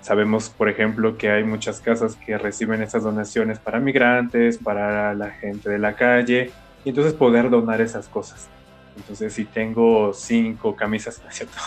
[0.00, 5.30] Sabemos, por ejemplo, que hay muchas casas que reciben estas donaciones para migrantes, para la
[5.32, 6.50] gente de la calle,
[6.84, 8.48] y entonces poder donar esas cosas.
[8.96, 11.58] Entonces, si tengo cinco camisas, ¿no cierto?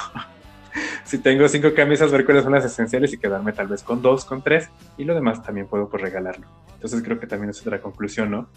[1.03, 4.25] si tengo cinco camisas, ver cuáles son las esenciales y quedarme tal vez con dos,
[4.25, 4.67] con tres,
[4.97, 6.47] y lo demás también puedo pues regalarlo.
[6.73, 8.47] Entonces creo que también es otra conclusión, ¿no?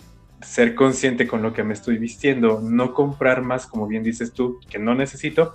[0.43, 4.61] Ser consciente con lo que me estoy vistiendo, no comprar más, como bien dices tú,
[4.69, 5.55] que no necesito,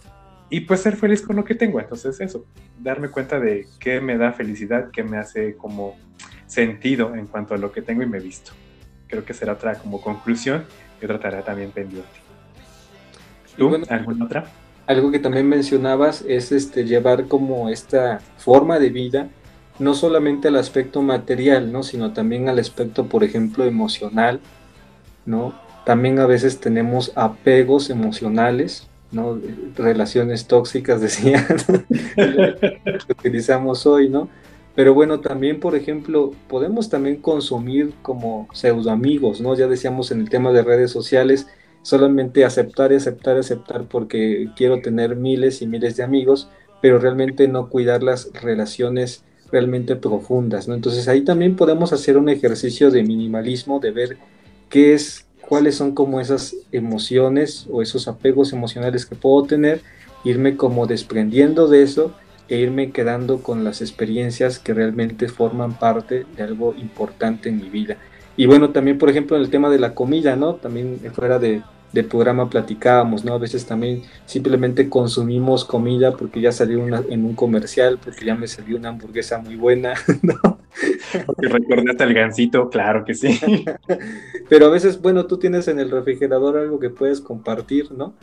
[0.50, 1.80] y pues ser feliz con lo que tengo.
[1.80, 2.46] Entonces eso,
[2.80, 5.96] darme cuenta de qué me da felicidad, qué me hace como
[6.46, 8.52] sentido en cuanto a lo que tengo y me visto.
[9.08, 10.66] Creo que será otra como conclusión
[11.02, 12.10] y otra tarea también pendiente.
[13.58, 13.70] ¿Tú?
[13.70, 14.46] bueno, ¿Alguna otra?
[14.88, 19.30] Algo que también mencionabas es este llevar como esta forma de vida
[19.80, 21.82] no solamente al aspecto material, ¿no?
[21.82, 24.40] sino también al aspecto, por ejemplo, emocional,
[25.26, 25.54] ¿no?
[25.86, 29.40] También a veces tenemos apegos emocionales, ¿no?
[29.76, 31.46] Relaciones tóxicas, decían,
[32.16, 34.30] que utilizamos hoy, ¿no?
[34.76, 39.54] Pero bueno, también, por ejemplo, podemos también consumir como pseudo amigos, ¿no?
[39.56, 41.48] Ya decíamos en el tema de redes sociales,
[41.82, 46.50] solamente aceptar y aceptar y aceptar porque quiero tener miles y miles de amigos,
[46.82, 50.76] pero realmente no cuidar las relaciones realmente profundas, ¿no?
[50.76, 54.18] Entonces ahí también podemos hacer un ejercicio de minimalismo, de ver
[54.72, 59.82] qué es, cuáles son como esas emociones o esos apegos emocionales que puedo tener,
[60.24, 62.16] irme como desprendiendo de eso
[62.50, 67.70] e irme quedando con las experiencias que realmente forman parte de algo importante en mi
[67.70, 67.98] vida.
[68.36, 70.56] Y bueno, también por ejemplo en el tema de la comida, ¿no?
[70.56, 71.62] También fuera de,
[71.94, 73.34] de programa platicábamos, ¿no?
[73.34, 78.36] A veces también simplemente consumimos comida porque ya salió una, en un comercial, porque ya
[78.36, 80.60] me salió una hamburguesa muy buena, ¿no?
[81.26, 83.40] Porque recordaste al gancito, claro que sí.
[84.50, 88.14] Pero a veces, bueno, tú tienes en el refrigerador algo que puedes compartir, ¿no?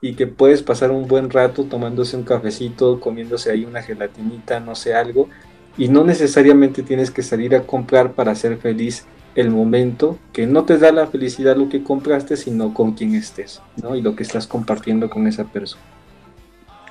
[0.00, 4.74] Y que puedes pasar un buen rato tomándose un cafecito, comiéndose ahí una gelatinita, no
[4.74, 5.28] sé, algo.
[5.76, 9.04] Y no necesariamente tienes que salir a comprar para ser feliz
[9.34, 13.62] el momento, que no te da la felicidad lo que compraste, sino con quien estés,
[13.82, 13.94] ¿no?
[13.94, 15.82] Y lo que estás compartiendo con esa persona.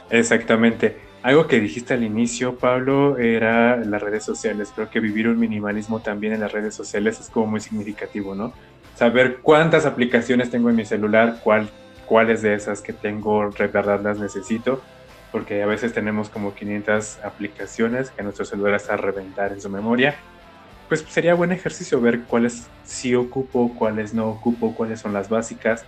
[0.09, 0.97] Exactamente.
[1.21, 4.71] Algo que dijiste al inicio, Pablo, era las redes sociales.
[4.73, 8.53] Creo que vivir un minimalismo también en las redes sociales es como muy significativo, ¿no?
[8.95, 11.69] Saber cuántas aplicaciones tengo en mi celular, cuál,
[12.05, 14.81] cuáles de esas que tengo de verdad las necesito,
[15.31, 19.69] porque a veces tenemos como 500 aplicaciones que nuestro celular está a reventar en su
[19.69, 20.15] memoria.
[20.89, 25.85] Pues sería buen ejercicio ver cuáles sí ocupo, cuáles no ocupo, cuáles son las básicas,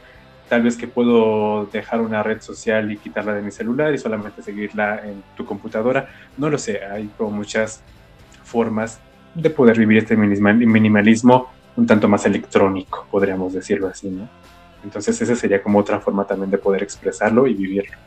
[0.48, 4.44] tal vez que puedo dejar una red social y quitarla de mi celular y solamente
[4.44, 6.10] seguirla en tu computadora.
[6.38, 7.82] No lo sé, hay como muchas
[8.44, 9.00] formas
[9.34, 14.30] de poder vivir este minimalismo un tanto más electrónico, podríamos decirlo así, ¿no?
[14.84, 17.98] Entonces esa sería como otra forma también de poder expresarlo y vivirlo.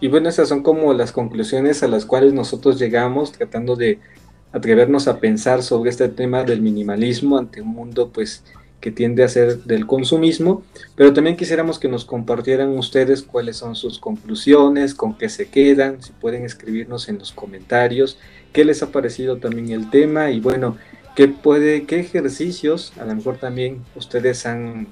[0.00, 3.98] Y bueno, esas son como las conclusiones a las cuales nosotros llegamos tratando de
[4.52, 8.44] atrevernos a pensar sobre este tema del minimalismo ante un mundo pues
[8.80, 10.62] que tiende a ser del consumismo,
[10.94, 16.00] pero también quisiéramos que nos compartieran ustedes cuáles son sus conclusiones, con qué se quedan,
[16.00, 18.18] si pueden escribirnos en los comentarios
[18.52, 20.76] qué les ha parecido también el tema y bueno,
[21.14, 24.86] qué puede, qué ejercicios a lo mejor también ustedes han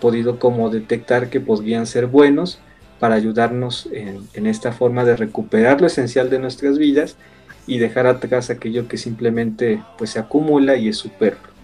[0.00, 2.58] podido como detectar que podrían ser buenos
[2.98, 7.16] para ayudarnos en, en esta forma de recuperar lo esencial de nuestras vidas
[7.66, 11.54] y dejar atrás aquello que simplemente pues se acumula y es superfluo.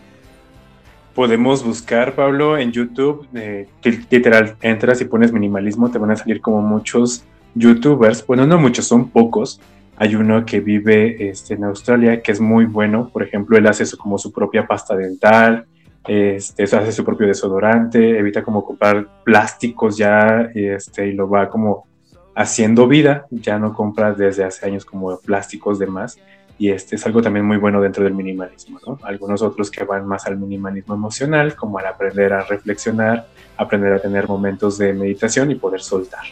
[1.14, 3.68] Podemos buscar, Pablo, en YouTube, eh,
[4.10, 7.24] literal, entras y pones minimalismo, te van a salir como muchos
[7.54, 9.60] youtubers, bueno, no muchos, son pocos.
[9.96, 13.82] Hay uno que vive este, en Australia que es muy bueno, por ejemplo, él hace
[13.82, 15.66] eso como su propia pasta dental,
[16.08, 21.86] este, hace su propio desodorante, evita como comprar plásticos ya este, y lo va como
[22.34, 26.18] haciendo vida, ya no compra desde hace años como plásticos de más
[26.58, 28.98] y este es algo también muy bueno dentro del minimalismo, ¿no?
[29.02, 33.26] Algunos otros que van más al minimalismo emocional, como al aprender a reflexionar,
[33.56, 36.22] aprender a tener momentos de meditación y poder soltar.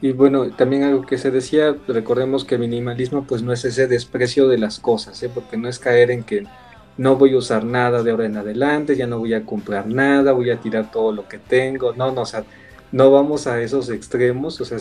[0.00, 4.46] Y bueno, también algo que se decía, recordemos que minimalismo pues no es ese desprecio
[4.46, 5.30] de las cosas, ¿eh?
[5.32, 6.44] porque no es caer en que
[6.98, 10.32] no voy a usar nada de ahora en adelante, ya no voy a comprar nada,
[10.32, 12.44] voy a tirar todo lo que tengo, no, no, o sea,
[12.92, 14.78] no vamos a esos extremos, o sea,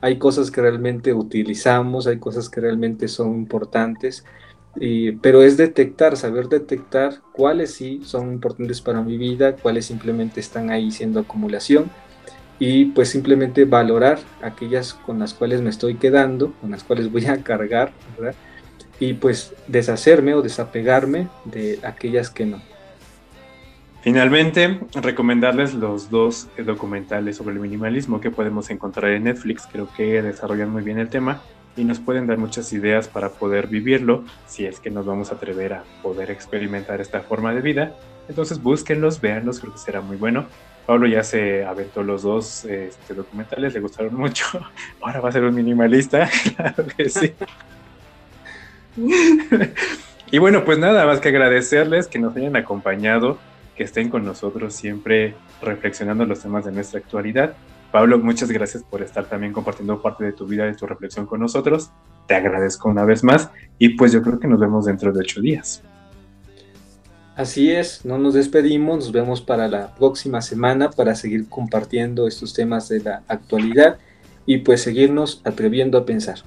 [0.00, 4.24] hay cosas que realmente utilizamos, hay cosas que realmente son importantes,
[5.22, 10.70] pero es detectar, saber detectar cuáles sí son importantes para mi vida, cuáles simplemente están
[10.70, 11.90] ahí siendo acumulación
[12.58, 17.26] y pues simplemente valorar aquellas con las cuales me estoy quedando, con las cuales voy
[17.26, 18.34] a cargar, ¿verdad?
[19.00, 22.62] Y pues deshacerme o desapegarme de aquellas que no.
[24.06, 29.66] Finalmente, recomendarles los dos documentales sobre el minimalismo que podemos encontrar en Netflix.
[29.66, 31.42] Creo que desarrollan muy bien el tema
[31.76, 35.34] y nos pueden dar muchas ideas para poder vivirlo si es que nos vamos a
[35.34, 37.96] atrever a poder experimentar esta forma de vida.
[38.28, 40.46] Entonces búsquenlos, véanlos, creo que será muy bueno.
[40.86, 44.46] Pablo ya se aventó los dos este, documentales, le gustaron mucho.
[45.02, 47.32] Ahora va a ser un minimalista, claro que sí.
[50.30, 53.36] y bueno, pues nada más que agradecerles que nos hayan acompañado
[53.76, 57.54] que estén con nosotros siempre reflexionando los temas de nuestra actualidad.
[57.92, 61.40] Pablo, muchas gracias por estar también compartiendo parte de tu vida y tu reflexión con
[61.40, 61.90] nosotros.
[62.26, 65.40] Te agradezco una vez más y pues yo creo que nos vemos dentro de ocho
[65.40, 65.82] días.
[67.36, 72.54] Así es, no nos despedimos, nos vemos para la próxima semana para seguir compartiendo estos
[72.54, 73.98] temas de la actualidad
[74.46, 76.38] y pues seguirnos atreviendo a pensar.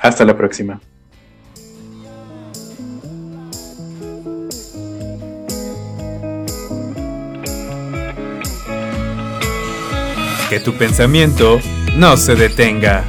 [0.00, 0.80] Hasta la próxima.
[10.48, 11.60] Que tu pensamiento
[11.96, 13.04] no se detenga.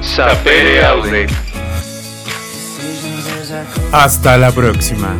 [0.00, 1.26] Sapere Aude.
[3.92, 5.14] Hasta la próxima.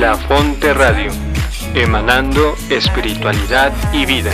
[0.00, 1.10] La Fonte Radio.
[1.74, 4.32] Emanando espiritualidad y vida.